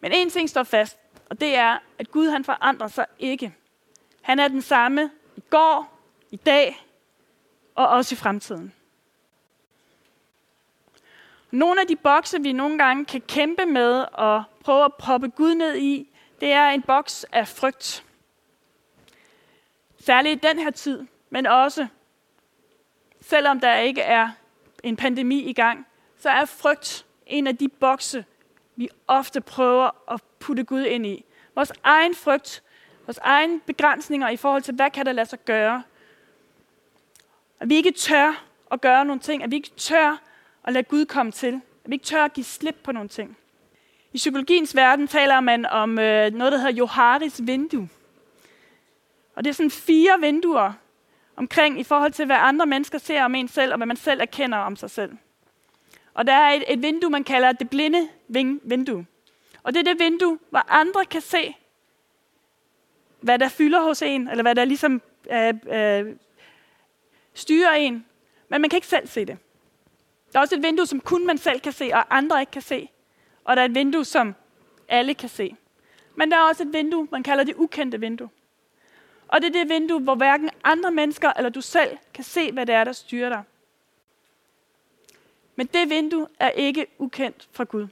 Men 0.00 0.12
en 0.12 0.30
ting 0.30 0.50
står 0.50 0.62
fast, 0.62 0.98
og 1.30 1.40
det 1.40 1.56
er, 1.56 1.78
at 1.98 2.10
Gud 2.10 2.28
han 2.28 2.44
forandrer 2.44 2.88
sig 2.88 3.06
ikke. 3.18 3.54
Han 4.22 4.38
er 4.38 4.48
den 4.48 4.62
samme 4.62 5.10
i 5.36 5.42
går, 5.50 5.98
i 6.30 6.36
dag 6.36 6.86
og 7.74 7.88
også 7.88 8.14
i 8.14 8.16
fremtiden. 8.16 8.72
Nogle 11.50 11.80
af 11.80 11.86
de 11.86 11.96
bokse, 11.96 12.42
vi 12.42 12.52
nogle 12.52 12.78
gange 12.78 13.04
kan 13.04 13.20
kæmpe 13.20 13.66
med 13.66 14.06
og 14.12 14.42
prøve 14.64 14.84
at 14.84 14.94
proppe 14.94 15.28
Gud 15.28 15.54
ned 15.54 15.76
i, 15.76 16.08
det 16.40 16.52
er 16.52 16.68
en 16.68 16.82
boks 16.82 17.24
af 17.32 17.48
frygt. 17.48 18.04
Særligt 20.00 20.44
i 20.44 20.48
den 20.48 20.58
her 20.58 20.70
tid, 20.70 21.06
men 21.30 21.46
også 21.46 21.86
selvom 23.20 23.60
der 23.60 23.76
ikke 23.76 24.00
er 24.00 24.30
en 24.82 24.96
pandemi 24.96 25.42
i 25.42 25.52
gang, 25.52 25.86
så 26.18 26.30
er 26.30 26.44
frygt 26.44 27.06
en 27.26 27.46
af 27.46 27.56
de 27.56 27.68
bokse, 27.68 28.24
vi 28.76 28.88
ofte 29.06 29.40
prøver 29.40 30.12
at 30.12 30.22
putte 30.38 30.64
Gud 30.64 30.84
ind 30.84 31.06
i. 31.06 31.24
Vores 31.54 31.72
egen 31.82 32.14
frygt, 32.14 32.62
vores 33.12 33.20
egne 33.22 33.60
begrænsninger 33.60 34.28
i 34.28 34.36
forhold 34.36 34.62
til, 34.62 34.74
hvad 34.74 34.90
kan 34.90 35.06
der 35.06 35.12
lade 35.12 35.26
sig 35.28 35.44
gøre. 35.44 35.82
At 37.60 37.68
vi 37.68 37.74
ikke 37.74 37.92
tør 37.92 38.44
at 38.70 38.80
gøre 38.80 39.04
nogle 39.04 39.20
ting, 39.20 39.42
at 39.42 39.50
vi 39.50 39.56
ikke 39.56 39.70
tør 39.76 40.20
at 40.64 40.72
lade 40.72 40.84
Gud 40.84 41.04
komme 41.04 41.32
til, 41.32 41.60
at 41.84 41.90
vi 41.90 41.94
ikke 41.94 42.04
tør 42.04 42.24
at 42.24 42.32
give 42.32 42.44
slip 42.44 42.76
på 42.84 42.92
nogle 42.92 43.08
ting. 43.08 43.36
I 44.12 44.16
psykologiens 44.16 44.76
verden 44.76 45.08
taler 45.08 45.40
man 45.40 45.66
om 45.66 45.98
øh, 45.98 46.32
noget, 46.32 46.52
der 46.52 46.58
hedder 46.58 46.72
Joharis 46.72 47.40
vindue. 47.46 47.88
Og 49.34 49.44
det 49.44 49.50
er 49.50 49.54
sådan 49.54 49.70
fire 49.70 50.20
vinduer 50.20 50.72
omkring 51.36 51.80
i 51.80 51.84
forhold 51.84 52.12
til, 52.12 52.26
hvad 52.26 52.36
andre 52.38 52.66
mennesker 52.66 52.98
ser 52.98 53.24
om 53.24 53.34
en 53.34 53.48
selv, 53.48 53.72
og 53.72 53.76
hvad 53.76 53.86
man 53.86 53.96
selv 53.96 54.20
erkender 54.20 54.58
om 54.58 54.76
sig 54.76 54.90
selv. 54.90 55.12
Og 56.14 56.26
der 56.26 56.32
er 56.32 56.50
et, 56.50 56.64
et 56.68 56.82
vindue, 56.82 57.10
man 57.10 57.24
kalder 57.24 57.52
det 57.52 57.70
blinde 57.70 58.08
vindue. 58.64 59.06
Og 59.62 59.74
det 59.74 59.80
er 59.80 59.92
det 59.92 60.00
vindue, 60.00 60.38
hvor 60.50 60.64
andre 60.68 61.04
kan 61.04 61.20
se, 61.20 61.56
hvad 63.22 63.38
der 63.38 63.48
fylder 63.48 63.82
hos 63.82 64.02
en, 64.02 64.28
eller 64.28 64.42
hvad 64.42 64.54
der 64.54 64.64
ligesom 64.64 65.02
øh, 65.30 65.54
øh, 65.66 66.16
styrer 67.34 67.72
en. 67.72 68.06
Men 68.48 68.60
man 68.60 68.70
kan 68.70 68.76
ikke 68.76 68.86
selv 68.86 69.06
se 69.06 69.24
det. 69.24 69.38
Der 70.32 70.38
er 70.38 70.42
også 70.42 70.54
et 70.54 70.62
vindue, 70.62 70.86
som 70.86 71.00
kun 71.00 71.26
man 71.26 71.38
selv 71.38 71.60
kan 71.60 71.72
se, 71.72 71.90
og 71.94 72.16
andre 72.16 72.40
ikke 72.40 72.52
kan 72.52 72.62
se. 72.62 72.88
Og 73.44 73.56
der 73.56 73.62
er 73.62 73.66
et 73.66 73.74
vindue, 73.74 74.04
som 74.04 74.34
alle 74.88 75.14
kan 75.14 75.28
se. 75.28 75.56
Men 76.14 76.30
der 76.30 76.36
er 76.36 76.42
også 76.42 76.62
et 76.62 76.72
vindue, 76.72 77.08
man 77.10 77.22
kalder 77.22 77.44
det 77.44 77.54
ukendte 77.54 78.00
vindue. 78.00 78.28
Og 79.28 79.42
det 79.42 79.48
er 79.48 79.60
det 79.60 79.68
vindue, 79.68 80.00
hvor 80.00 80.14
hverken 80.14 80.50
andre 80.64 80.90
mennesker 80.90 81.32
eller 81.36 81.50
du 81.50 81.60
selv 81.60 81.98
kan 82.14 82.24
se, 82.24 82.52
hvad 82.52 82.66
det 82.66 82.74
er, 82.74 82.84
der 82.84 82.92
styrer 82.92 83.28
dig. 83.28 83.42
Men 85.56 85.66
det 85.66 85.90
vindue 85.90 86.26
er 86.40 86.50
ikke 86.50 86.86
ukendt 86.98 87.48
fra 87.52 87.64
Gud. 87.64 87.86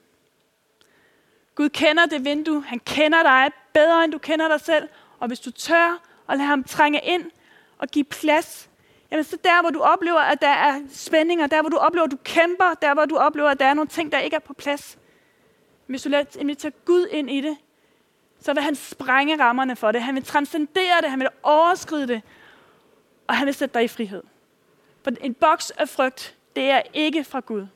Gud 1.55 1.69
kender 1.69 2.07
det 2.07 2.25
vindue. 2.25 2.63
Han 2.63 2.79
kender 2.79 3.23
dig 3.23 3.51
bedre, 3.73 4.05
end 4.05 4.13
du 4.13 4.19
kender 4.19 4.49
dig 4.49 4.61
selv. 4.61 4.89
Og 5.21 5.29
hvis 5.29 5.41
du 5.41 5.51
tør 5.51 6.03
at 6.29 6.37
lade 6.37 6.49
ham 6.49 6.65
trænge 6.65 7.01
ind 7.05 7.31
og 7.79 7.89
give 7.89 8.05
plads, 8.05 8.71
jamen 9.11 9.25
så 9.25 9.39
der, 9.45 9.61
hvor 9.61 9.71
du 9.71 9.81
oplever, 9.81 10.21
at 10.21 10.41
der 10.41 10.49
er 10.49 10.81
spændinger, 10.89 11.47
der, 11.47 11.61
hvor 11.61 11.71
du 11.71 11.77
oplever, 11.77 12.05
at 12.05 12.11
du 12.11 12.19
kæmper, 12.25 12.75
der, 12.83 12.95
hvor 12.95 13.05
du 13.05 13.17
oplever, 13.17 13.49
at 13.49 13.61
der 13.61 13.67
er 13.67 13.75
nogle 13.75 13.89
ting, 13.89 14.13
der 14.13 14.19
ikke 14.19 14.37
er 14.37 14.41
på 14.41 14.53
plads. 14.53 14.99
Hvis 15.87 16.03
du 16.03 16.09
lader 16.09 16.25
invitere 16.41 16.73
Gud 16.85 17.07
ind 17.11 17.31
i 17.31 17.41
det, 17.41 17.57
så 18.41 18.53
vil 18.55 18.63
han 18.63 18.75
sprænge 18.75 19.43
rammerne 19.43 19.77
for 19.77 19.93
det. 19.93 20.03
Han 20.03 20.15
vil 20.15 20.25
transcendere 20.25 21.01
det, 21.03 21.11
han 21.11 21.21
vil 21.21 21.29
overskride 21.43 22.09
det, 22.09 22.23
og 23.27 23.37
han 23.37 23.47
vil 23.47 23.55
sætte 23.55 23.75
dig 23.75 23.85
i 23.85 23.89
frihed. 23.89 24.23
For 25.03 25.11
en 25.21 25.35
boks 25.35 25.71
af 25.71 25.89
frygt, 25.89 26.37
det 26.57 26.71
er 26.71 26.83
ikke 26.95 27.25
fra 27.25 27.41
Gud. 27.41 27.67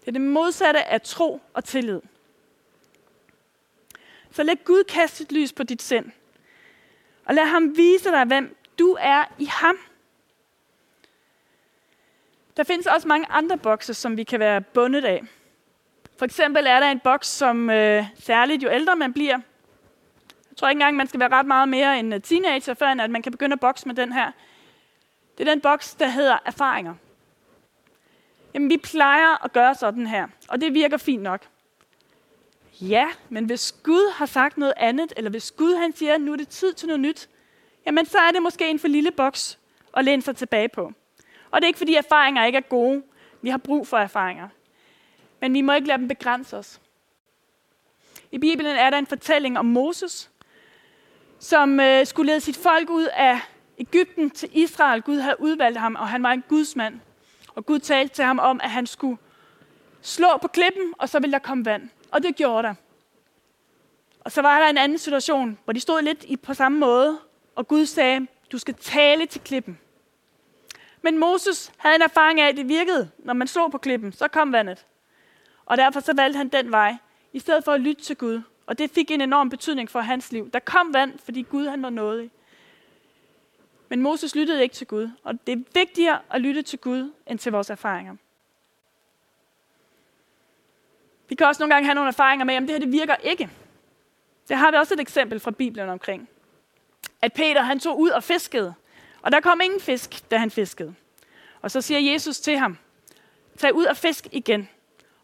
Det 0.00 0.08
er 0.08 0.12
det 0.12 0.20
modsatte 0.20 0.84
af 0.84 1.02
tro 1.02 1.40
og 1.54 1.64
tillid. 1.64 2.00
Så 4.30 4.42
lad 4.42 4.56
Gud 4.64 4.84
kaste 4.84 5.24
et 5.24 5.32
lys 5.32 5.52
på 5.52 5.62
dit 5.62 5.82
sind. 5.82 6.12
Og 7.30 7.34
lad 7.34 7.46
ham 7.46 7.76
vise 7.76 8.10
dig, 8.10 8.24
hvem 8.24 8.56
du 8.78 8.96
er 9.00 9.24
i 9.38 9.44
ham. 9.44 9.76
Der 12.56 12.64
findes 12.64 12.86
også 12.86 13.08
mange 13.08 13.26
andre 13.30 13.58
bokse, 13.58 13.94
som 13.94 14.16
vi 14.16 14.24
kan 14.24 14.40
være 14.40 14.60
bundet 14.60 15.04
af. 15.04 15.22
For 16.18 16.24
eksempel 16.24 16.66
er 16.66 16.80
der 16.80 16.90
en 16.90 17.00
boks, 17.00 17.26
som 17.28 17.70
øh, 17.70 18.04
særligt 18.18 18.62
jo 18.62 18.70
ældre 18.70 18.96
man 18.96 19.12
bliver. 19.12 19.38
Jeg 20.50 20.56
tror 20.56 20.68
ikke 20.68 20.76
engang, 20.76 20.96
man 20.96 21.06
skal 21.06 21.20
være 21.20 21.28
ret 21.28 21.46
meget 21.46 21.68
mere 21.68 21.98
end 21.98 22.14
øh, 22.14 22.20
teenager, 22.20 22.74
før 22.74 22.86
at 22.86 23.10
man 23.10 23.22
kan 23.22 23.32
begynde 23.32 23.52
at 23.52 23.60
bokse 23.60 23.86
med 23.86 23.94
den 23.94 24.12
her. 24.12 24.32
Det 25.38 25.48
er 25.48 25.52
den 25.52 25.60
boks, 25.60 25.94
der 25.94 26.06
hedder 26.06 26.38
erfaringer. 26.46 26.94
Jamen, 28.54 28.70
vi 28.70 28.76
plejer 28.76 29.44
at 29.44 29.52
gøre 29.52 29.74
sådan 29.74 30.06
her, 30.06 30.28
og 30.48 30.60
det 30.60 30.74
virker 30.74 30.96
fint 30.96 31.22
nok. 31.22 31.46
Ja, 32.80 33.08
men 33.28 33.44
hvis 33.44 33.72
Gud 33.82 34.12
har 34.12 34.26
sagt 34.26 34.58
noget 34.58 34.74
andet, 34.76 35.12
eller 35.16 35.30
hvis 35.30 35.50
Gud 35.50 35.74
han 35.74 35.96
siger, 35.96 36.14
at 36.14 36.20
nu 36.20 36.32
er 36.32 36.36
det 36.36 36.48
tid 36.48 36.72
til 36.72 36.86
noget 36.86 37.00
nyt, 37.00 37.28
jamen 37.86 38.06
så 38.06 38.18
er 38.18 38.30
det 38.30 38.42
måske 38.42 38.70
en 38.70 38.78
for 38.78 38.88
lille 38.88 39.10
boks 39.10 39.58
at 39.96 40.04
læne 40.04 40.22
sig 40.22 40.36
tilbage 40.36 40.68
på. 40.68 40.92
Og 41.50 41.60
det 41.60 41.64
er 41.64 41.66
ikke 41.66 41.78
fordi 41.78 41.94
erfaringer 41.94 42.44
ikke 42.44 42.56
er 42.56 42.68
gode. 42.68 43.02
Vi 43.42 43.48
har 43.48 43.58
brug 43.58 43.86
for 43.86 43.96
erfaringer. 43.96 44.48
Men 45.40 45.54
vi 45.54 45.60
må 45.60 45.72
ikke 45.72 45.88
lade 45.88 45.98
dem 45.98 46.08
begrænse 46.08 46.56
os. 46.56 46.80
I 48.32 48.38
Bibelen 48.38 48.76
er 48.76 48.90
der 48.90 48.98
en 48.98 49.06
fortælling 49.06 49.58
om 49.58 49.66
Moses, 49.66 50.30
som 51.38 51.80
øh, 51.80 52.06
skulle 52.06 52.32
lede 52.32 52.40
sit 52.40 52.56
folk 52.56 52.90
ud 52.90 53.08
af 53.12 53.40
Ægypten 53.78 54.30
til 54.30 54.48
Israel. 54.52 55.02
Gud 55.02 55.18
havde 55.18 55.40
udvalgt 55.40 55.78
ham, 55.78 55.94
og 55.94 56.08
han 56.08 56.22
var 56.22 56.32
en 56.32 56.44
gudsmand. 56.48 57.00
Og 57.54 57.66
Gud 57.66 57.78
talte 57.78 58.14
til 58.14 58.24
ham 58.24 58.38
om, 58.38 58.60
at 58.62 58.70
han 58.70 58.86
skulle 58.86 59.18
slå 60.02 60.28
på 60.42 60.48
klippen, 60.48 60.94
og 60.98 61.08
så 61.08 61.20
ville 61.20 61.32
der 61.32 61.38
komme 61.38 61.64
vand. 61.64 61.90
Og 62.10 62.22
det 62.22 62.36
gjorde 62.36 62.68
der. 62.68 62.74
Og 64.20 64.32
så 64.32 64.42
var 64.42 64.60
der 64.60 64.66
en 64.66 64.78
anden 64.78 64.98
situation, 64.98 65.58
hvor 65.64 65.72
de 65.72 65.80
stod 65.80 66.02
lidt 66.02 66.42
på 66.42 66.54
samme 66.54 66.78
måde, 66.78 67.18
og 67.56 67.68
Gud 67.68 67.86
sagde, 67.86 68.26
du 68.52 68.58
skal 68.58 68.74
tale 68.74 69.26
til 69.26 69.40
klippen. 69.40 69.78
Men 71.02 71.18
Moses 71.18 71.72
havde 71.76 71.96
en 71.96 72.02
erfaring 72.02 72.40
af, 72.40 72.48
at 72.48 72.56
det 72.56 72.68
virkede, 72.68 73.10
når 73.18 73.34
man 73.34 73.46
slog 73.46 73.70
på 73.70 73.78
klippen, 73.78 74.12
så 74.12 74.28
kom 74.28 74.52
vandet. 74.52 74.86
Og 75.66 75.76
derfor 75.76 76.00
så 76.00 76.12
valgte 76.16 76.36
han 76.36 76.48
den 76.48 76.70
vej, 76.70 76.96
i 77.32 77.38
stedet 77.38 77.64
for 77.64 77.72
at 77.72 77.80
lytte 77.80 78.02
til 78.02 78.16
Gud. 78.16 78.42
Og 78.66 78.78
det 78.78 78.90
fik 78.90 79.10
en 79.10 79.20
enorm 79.20 79.50
betydning 79.50 79.90
for 79.90 80.00
hans 80.00 80.32
liv. 80.32 80.50
Der 80.50 80.58
kom 80.58 80.94
vand, 80.94 81.18
fordi 81.24 81.42
Gud 81.42 81.66
han 81.66 81.82
var 81.82 81.90
nådig. 81.90 82.30
Men 83.88 84.02
Moses 84.02 84.34
lyttede 84.34 84.62
ikke 84.62 84.74
til 84.74 84.86
Gud, 84.86 85.10
og 85.24 85.46
det 85.46 85.52
er 85.52 85.62
vigtigere 85.74 86.18
at 86.30 86.40
lytte 86.40 86.62
til 86.62 86.78
Gud, 86.78 87.12
end 87.26 87.38
til 87.38 87.52
vores 87.52 87.70
erfaringer. 87.70 88.16
Vi 91.30 91.34
kan 91.34 91.46
også 91.46 91.62
nogle 91.62 91.74
gange 91.74 91.86
have 91.86 91.94
nogle 91.94 92.08
erfaringer 92.08 92.44
med, 92.44 92.54
at 92.54 92.62
det 92.62 92.70
her 92.70 92.78
det 92.78 92.92
virker 92.92 93.16
ikke. 93.16 93.50
Det 94.48 94.56
har 94.56 94.70
vi 94.70 94.76
også 94.76 94.94
et 94.94 95.00
eksempel 95.00 95.40
fra 95.40 95.50
Bibelen 95.50 95.88
omkring. 95.88 96.28
At 97.22 97.32
Peter 97.32 97.62
han 97.62 97.80
tog 97.80 98.00
ud 98.00 98.10
og 98.10 98.22
fiskede, 98.22 98.74
og 99.22 99.32
der 99.32 99.40
kom 99.40 99.60
ingen 99.64 99.80
fisk, 99.80 100.30
da 100.30 100.36
han 100.36 100.50
fiskede. 100.50 100.94
Og 101.62 101.70
så 101.70 101.80
siger 101.80 102.12
Jesus 102.12 102.40
til 102.40 102.58
ham, 102.58 102.78
tag 103.58 103.74
ud 103.74 103.84
og 103.84 103.96
fisk 103.96 104.26
igen. 104.32 104.68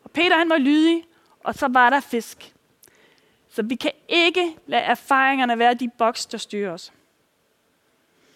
Og 0.05 0.11
Peter 0.11 0.39
han 0.39 0.51
var 0.51 0.59
lydig, 0.59 1.05
og 1.45 1.55
så 1.55 1.69
var 1.69 1.91
der 1.91 2.01
fisk. 2.01 2.53
Så 3.49 3.63
vi 3.63 3.75
kan 3.75 3.93
ikke 4.09 4.57
lade 4.67 4.83
erfaringerne 4.83 5.59
være 5.59 5.75
de 5.75 5.89
boks, 5.99 6.27
der 6.27 6.39
styrer 6.39 6.73
os. 6.73 6.93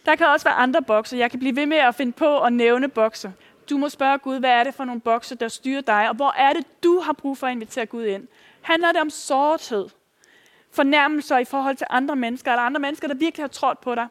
Der 0.06 0.16
kan 0.16 0.26
også 0.26 0.44
være 0.44 0.54
andre 0.54 0.83
bokse. 0.83 1.16
Jeg 1.16 1.30
kan 1.30 1.38
blive 1.38 1.56
ved 1.56 1.66
med 1.66 1.76
at 1.76 1.94
finde 1.94 2.12
på 2.12 2.40
at 2.40 2.52
nævne 2.52 2.88
bokse. 2.88 3.33
Du 3.70 3.76
må 3.76 3.88
spørge 3.88 4.18
Gud, 4.18 4.38
hvad 4.38 4.50
er 4.50 4.64
det 4.64 4.74
for 4.74 4.85
nogle 4.85 5.00
bokse, 5.00 5.35
der 5.35 5.48
styrer 5.48 5.80
dig, 5.80 6.09
og 6.09 6.14
hvor 6.14 6.33
er 6.33 6.52
det, 6.52 6.83
du 6.83 7.00
har 7.00 7.12
brug 7.12 7.38
for 7.38 7.46
at 7.46 7.52
invitere 7.52 7.87
Gud 7.87 8.04
ind? 8.04 8.28
Handler 8.61 8.92
det 8.92 9.00
om 9.00 9.11
sårthed? 9.11 9.88
Fornærmelser 10.70 11.38
i 11.38 11.44
forhold 11.44 11.76
til 11.76 11.87
andre 11.90 12.16
mennesker, 12.16 12.52
eller 12.52 12.62
andre 12.62 12.80
mennesker, 12.80 13.09
der 13.09 13.14
virkelig 13.14 13.42
har 13.42 13.48
trådt 13.48 13.80
på 13.80 13.94
dig? 13.94 14.06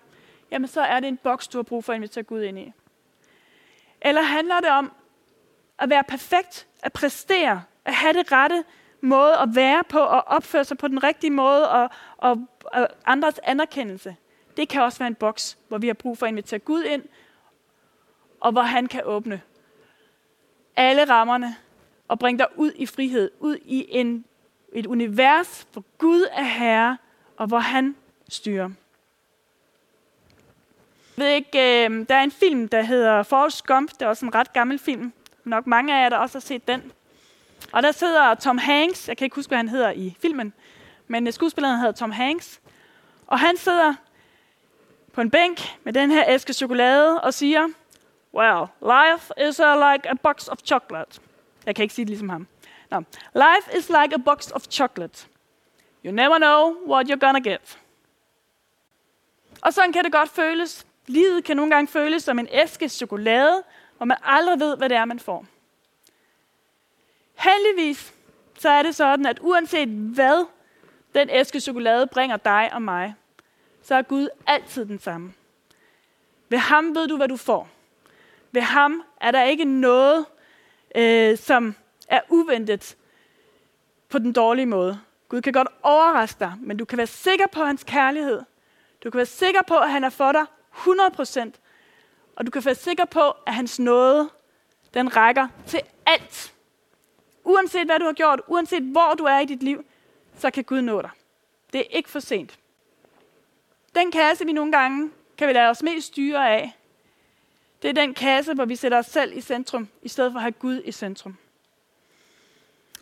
Jamen, 0.51 0.67
så 0.67 0.81
er 0.81 0.99
det 0.99 1.07
en 1.07 1.17
boks, 1.17 1.47
du 1.47 1.57
har 1.57 1.63
brug 1.63 1.83
for 1.83 1.93
at 1.93 1.95
invitere 1.95 2.23
Gud 2.23 2.41
ind 2.41 2.59
i. 2.59 2.73
Eller 4.01 4.21
handler 4.21 4.59
det 4.59 4.69
om 4.69 4.91
at 5.79 5.89
være 5.89 6.03
perfekt, 6.03 6.67
at 6.83 6.93
præstere, 6.93 7.63
at 7.85 7.93
have 7.93 8.13
det 8.13 8.31
rette 8.31 8.63
måde 9.01 9.37
at 9.37 9.49
være 9.55 9.83
på, 9.83 9.99
og 9.99 10.23
opføre 10.27 10.63
sig 10.63 10.77
på 10.77 10.87
den 10.87 11.03
rigtige 11.03 11.31
måde, 11.31 11.69
og, 11.69 11.89
og, 12.17 12.47
og 12.63 12.87
andres 13.05 13.39
anerkendelse? 13.43 14.15
Det 14.57 14.69
kan 14.69 14.81
også 14.81 14.99
være 14.99 15.07
en 15.07 15.15
boks, 15.15 15.57
hvor 15.67 15.77
vi 15.77 15.87
har 15.87 15.93
brug 15.93 16.17
for 16.17 16.25
at 16.25 16.31
invitere 16.31 16.59
Gud 16.59 16.83
ind, 16.83 17.03
og 18.39 18.51
hvor 18.51 18.61
han 18.61 18.87
kan 18.87 19.01
åbne 19.05 19.41
alle 20.79 21.05
rammerne 21.09 21.55
og 22.07 22.19
bringe 22.19 22.39
dig 22.39 22.47
ud 22.55 22.71
i 22.75 22.85
frihed, 22.85 23.31
ud 23.39 23.57
i 23.65 23.85
en, 23.89 24.25
et 24.73 24.85
univers, 24.85 25.67
hvor 25.73 25.83
Gud 25.97 26.27
er 26.31 26.43
herre, 26.43 26.97
og 27.37 27.47
hvor 27.47 27.59
han 27.59 27.95
styrer. 28.29 28.69
Jeg 31.17 31.25
ved 31.25 31.27
ikke, 31.27 31.85
øh, 31.85 32.05
der 32.09 32.15
er 32.15 32.23
en 32.23 32.31
film, 32.31 32.67
der 32.67 32.81
hedder 32.81 33.23
Forrest 33.23 33.65
Gump. 33.65 33.91
Det 33.91 34.01
er 34.01 34.07
også 34.07 34.25
en 34.25 34.35
ret 34.35 34.53
gammel 34.53 34.79
film. 34.79 35.13
Nok 35.43 35.67
mange 35.67 35.97
af 35.97 36.03
jer, 36.03 36.09
der 36.09 36.17
også 36.17 36.35
har 36.35 36.41
set 36.41 36.67
den. 36.67 36.91
Og 37.71 37.83
der 37.83 37.91
sidder 37.91 38.35
Tom 38.35 38.57
Hanks. 38.57 39.07
Jeg 39.07 39.17
kan 39.17 39.25
ikke 39.25 39.35
huske, 39.35 39.49
hvad 39.49 39.57
han 39.57 39.69
hedder 39.69 39.91
i 39.91 40.17
filmen. 40.21 40.53
Men 41.07 41.27
øh, 41.27 41.33
skuespilleren 41.33 41.79
hedder 41.79 41.91
Tom 41.91 42.11
Hanks. 42.11 42.61
Og 43.27 43.39
han 43.39 43.57
sidder 43.57 43.93
på 45.13 45.21
en 45.21 45.29
bænk 45.29 45.61
med 45.83 45.93
den 45.93 46.11
her 46.11 46.23
æske 46.27 46.53
chokolade 46.53 47.21
og 47.21 47.33
siger, 47.33 47.67
Well, 48.33 48.67
life 48.81 49.31
is 49.49 49.59
uh, 49.59 49.75
like 49.91 50.09
a 50.09 50.13
box 50.23 50.47
of 50.47 50.57
chocolate. 50.65 51.21
Jeg 51.65 51.75
kan 51.75 51.83
ikke 51.83 51.93
sige 51.93 52.05
det 52.05 52.09
ligesom 52.09 52.29
ham. 52.29 52.47
No. 52.91 52.99
Life 53.33 53.77
is 53.77 53.89
like 53.89 54.15
a 54.15 54.17
box 54.25 54.51
of 54.51 54.61
chocolate. 54.69 55.27
You 56.05 56.11
never 56.11 56.37
know 56.37 56.75
what 56.87 57.07
you're 57.09 57.19
gonna 57.19 57.39
get. 57.39 57.79
Og 59.61 59.73
sådan 59.73 59.93
kan 59.93 60.03
det 60.03 60.11
godt 60.11 60.29
føles. 60.29 60.85
Livet 61.07 61.43
kan 61.43 61.57
nogle 61.57 61.71
gange 61.71 61.87
føles 61.87 62.23
som 62.23 62.39
en 62.39 62.47
æske 62.51 62.89
chokolade, 62.89 63.63
hvor 63.97 64.05
man 64.05 64.17
aldrig 64.23 64.59
ved, 64.59 64.77
hvad 64.77 64.89
det 64.89 64.97
er, 64.97 65.05
man 65.05 65.19
får. 65.19 65.45
Heldigvis 67.35 68.13
så 68.59 68.69
er 68.69 68.83
det 68.83 68.95
sådan, 68.95 69.25
at 69.25 69.39
uanset 69.41 69.89
hvad 69.89 70.45
den 71.15 71.29
æske 71.29 71.59
chokolade 71.59 72.07
bringer 72.07 72.37
dig 72.37 72.69
og 72.73 72.81
mig, 72.81 73.15
så 73.81 73.95
er 73.95 74.01
Gud 74.01 74.27
altid 74.47 74.85
den 74.85 74.99
samme. 74.99 75.33
Ved 76.49 76.57
ham 76.57 76.95
ved 76.95 77.07
du, 77.07 77.17
hvad 77.17 77.27
du 77.27 77.37
får. 77.37 77.69
Ved 78.51 78.61
ham 78.61 79.03
er 79.21 79.31
der 79.31 79.43
ikke 79.43 79.65
noget, 79.65 80.25
øh, 80.95 81.37
som 81.37 81.75
er 82.07 82.21
uventet 82.29 82.97
på 84.09 84.19
den 84.19 84.33
dårlige 84.33 84.65
måde. 84.65 84.99
Gud 85.29 85.41
kan 85.41 85.53
godt 85.53 85.67
overraske 85.83 86.39
dig, 86.39 86.53
men 86.59 86.77
du 86.77 86.85
kan 86.85 86.97
være 86.97 87.07
sikker 87.07 87.47
på 87.47 87.63
hans 87.63 87.83
kærlighed. 87.83 88.41
Du 89.03 89.09
kan 89.09 89.17
være 89.17 89.25
sikker 89.25 89.61
på, 89.67 89.77
at 89.77 89.91
han 89.91 90.03
er 90.03 90.09
for 90.09 90.31
dig 90.31 90.45
100%. 90.73 91.59
Og 92.35 92.45
du 92.45 92.51
kan 92.51 92.65
være 92.65 92.75
sikker 92.75 93.05
på, 93.05 93.31
at 93.47 93.53
hans 93.53 93.79
nåde, 93.79 94.29
den 94.93 95.15
rækker 95.15 95.47
til 95.67 95.81
alt. 96.05 96.53
Uanset 97.43 97.85
hvad 97.85 97.99
du 97.99 98.05
har 98.05 98.13
gjort, 98.13 98.41
uanset 98.47 98.83
hvor 98.83 99.13
du 99.17 99.23
er 99.23 99.39
i 99.39 99.45
dit 99.45 99.63
liv, 99.63 99.85
så 100.37 100.51
kan 100.51 100.63
Gud 100.63 100.81
nå 100.81 101.01
dig. 101.01 101.09
Det 101.73 101.81
er 101.81 101.85
ikke 101.89 102.09
for 102.09 102.19
sent. 102.19 102.59
Den 103.95 104.11
kasse, 104.11 104.45
vi 104.45 104.53
nogle 104.53 104.71
gange 104.71 105.11
kan 105.37 105.47
vi 105.47 105.53
lade 105.53 105.69
os 105.69 105.83
mest 105.83 106.07
styre 106.07 106.49
af, 106.49 106.78
det 107.81 107.89
er 107.89 107.93
den 107.93 108.13
kasse, 108.13 108.53
hvor 108.53 108.65
vi 108.65 108.75
sætter 108.75 108.97
os 108.97 109.05
selv 109.05 109.37
i 109.37 109.41
centrum, 109.41 109.87
i 110.01 110.09
stedet 110.09 110.31
for 110.31 110.37
at 110.37 110.43
have 110.43 110.51
Gud 110.51 110.81
i 110.85 110.91
centrum. 110.91 111.37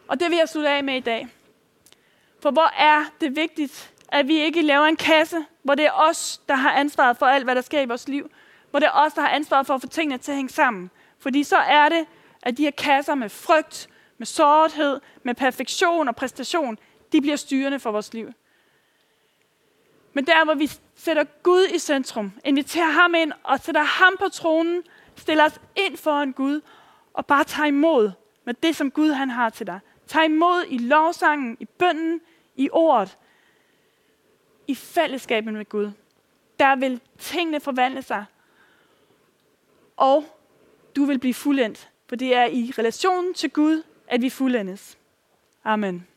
Og 0.07 0.19
det 0.19 0.29
vil 0.29 0.37
jeg 0.37 0.49
slutte 0.49 0.69
af 0.69 0.83
med 0.83 0.95
i 0.95 0.99
dag. 0.99 1.27
For 2.39 2.51
hvor 2.51 2.71
er 2.77 3.05
det 3.21 3.35
vigtigt, 3.35 3.93
at 4.07 4.27
vi 4.27 4.39
ikke 4.39 4.61
laver 4.61 4.85
en 4.85 4.95
kasse, 4.95 5.45
hvor 5.63 5.75
det 5.75 5.85
er 5.85 5.91
os, 5.91 6.41
der 6.49 6.55
har 6.55 6.71
ansvaret 6.71 7.17
for 7.17 7.25
alt, 7.25 7.43
hvad 7.43 7.55
der 7.55 7.61
sker 7.61 7.81
i 7.81 7.85
vores 7.85 8.07
liv. 8.07 8.31
Hvor 8.69 8.79
det 8.79 8.87
er 8.87 8.91
os, 8.91 9.13
der 9.13 9.21
har 9.21 9.29
ansvaret 9.29 9.67
for 9.67 9.73
at 9.73 9.81
få 9.81 9.87
tingene 9.87 10.17
til 10.17 10.31
at 10.31 10.35
hænge 10.35 10.49
sammen. 10.49 10.91
Fordi 11.19 11.43
så 11.43 11.57
er 11.57 11.89
det, 11.89 12.05
at 12.41 12.57
de 12.57 12.63
her 12.63 12.71
kasser 12.71 13.15
med 13.15 13.29
frygt, 13.29 13.89
med 14.17 14.27
sårthed, 14.27 14.99
med 15.23 15.35
perfektion 15.35 16.07
og 16.07 16.15
præstation, 16.15 16.77
de 17.11 17.21
bliver 17.21 17.35
styrende 17.35 17.79
for 17.79 17.91
vores 17.91 18.13
liv. 18.13 18.31
Men 20.13 20.25
der, 20.25 20.45
hvor 20.45 20.53
vi 20.53 20.71
sætter 20.97 21.23
Gud 21.43 21.67
i 21.75 21.79
centrum, 21.79 22.31
inviterer 22.45 22.91
ham 22.91 23.15
ind 23.15 23.31
og 23.43 23.59
sætter 23.59 23.83
ham 23.83 24.15
på 24.19 24.29
tronen, 24.29 24.83
stiller 25.15 25.45
os 25.45 25.59
ind 25.75 25.97
foran 25.97 26.31
Gud 26.31 26.61
og 27.13 27.25
bare 27.25 27.43
tager 27.43 27.67
imod 27.67 28.11
med 28.45 28.53
det, 28.53 28.75
som 28.75 28.91
Gud 28.91 29.11
han 29.11 29.29
har 29.29 29.49
til 29.49 29.67
dig. 29.67 29.79
Tag 30.07 30.25
imod 30.25 30.65
i 30.69 30.77
lovsangen, 30.77 31.57
i 31.59 31.65
bønden, 31.65 32.21
i 32.55 32.69
ordet, 32.71 33.17
i 34.67 34.75
fællesskabet 34.75 35.53
med 35.53 35.65
Gud. 35.65 35.91
Der 36.59 36.75
vil 36.75 37.01
tingene 37.19 37.59
forvandle 37.59 38.01
sig, 38.01 38.25
og 39.97 40.23
du 40.95 41.05
vil 41.05 41.19
blive 41.19 41.33
fuldendt, 41.33 41.89
for 42.07 42.15
det 42.15 42.35
er 42.35 42.45
i 42.45 42.73
relationen 42.77 43.33
til 43.33 43.49
Gud, 43.49 43.83
at 44.07 44.21
vi 44.21 44.29
fuldendes. 44.29 44.97
Amen. 45.63 46.07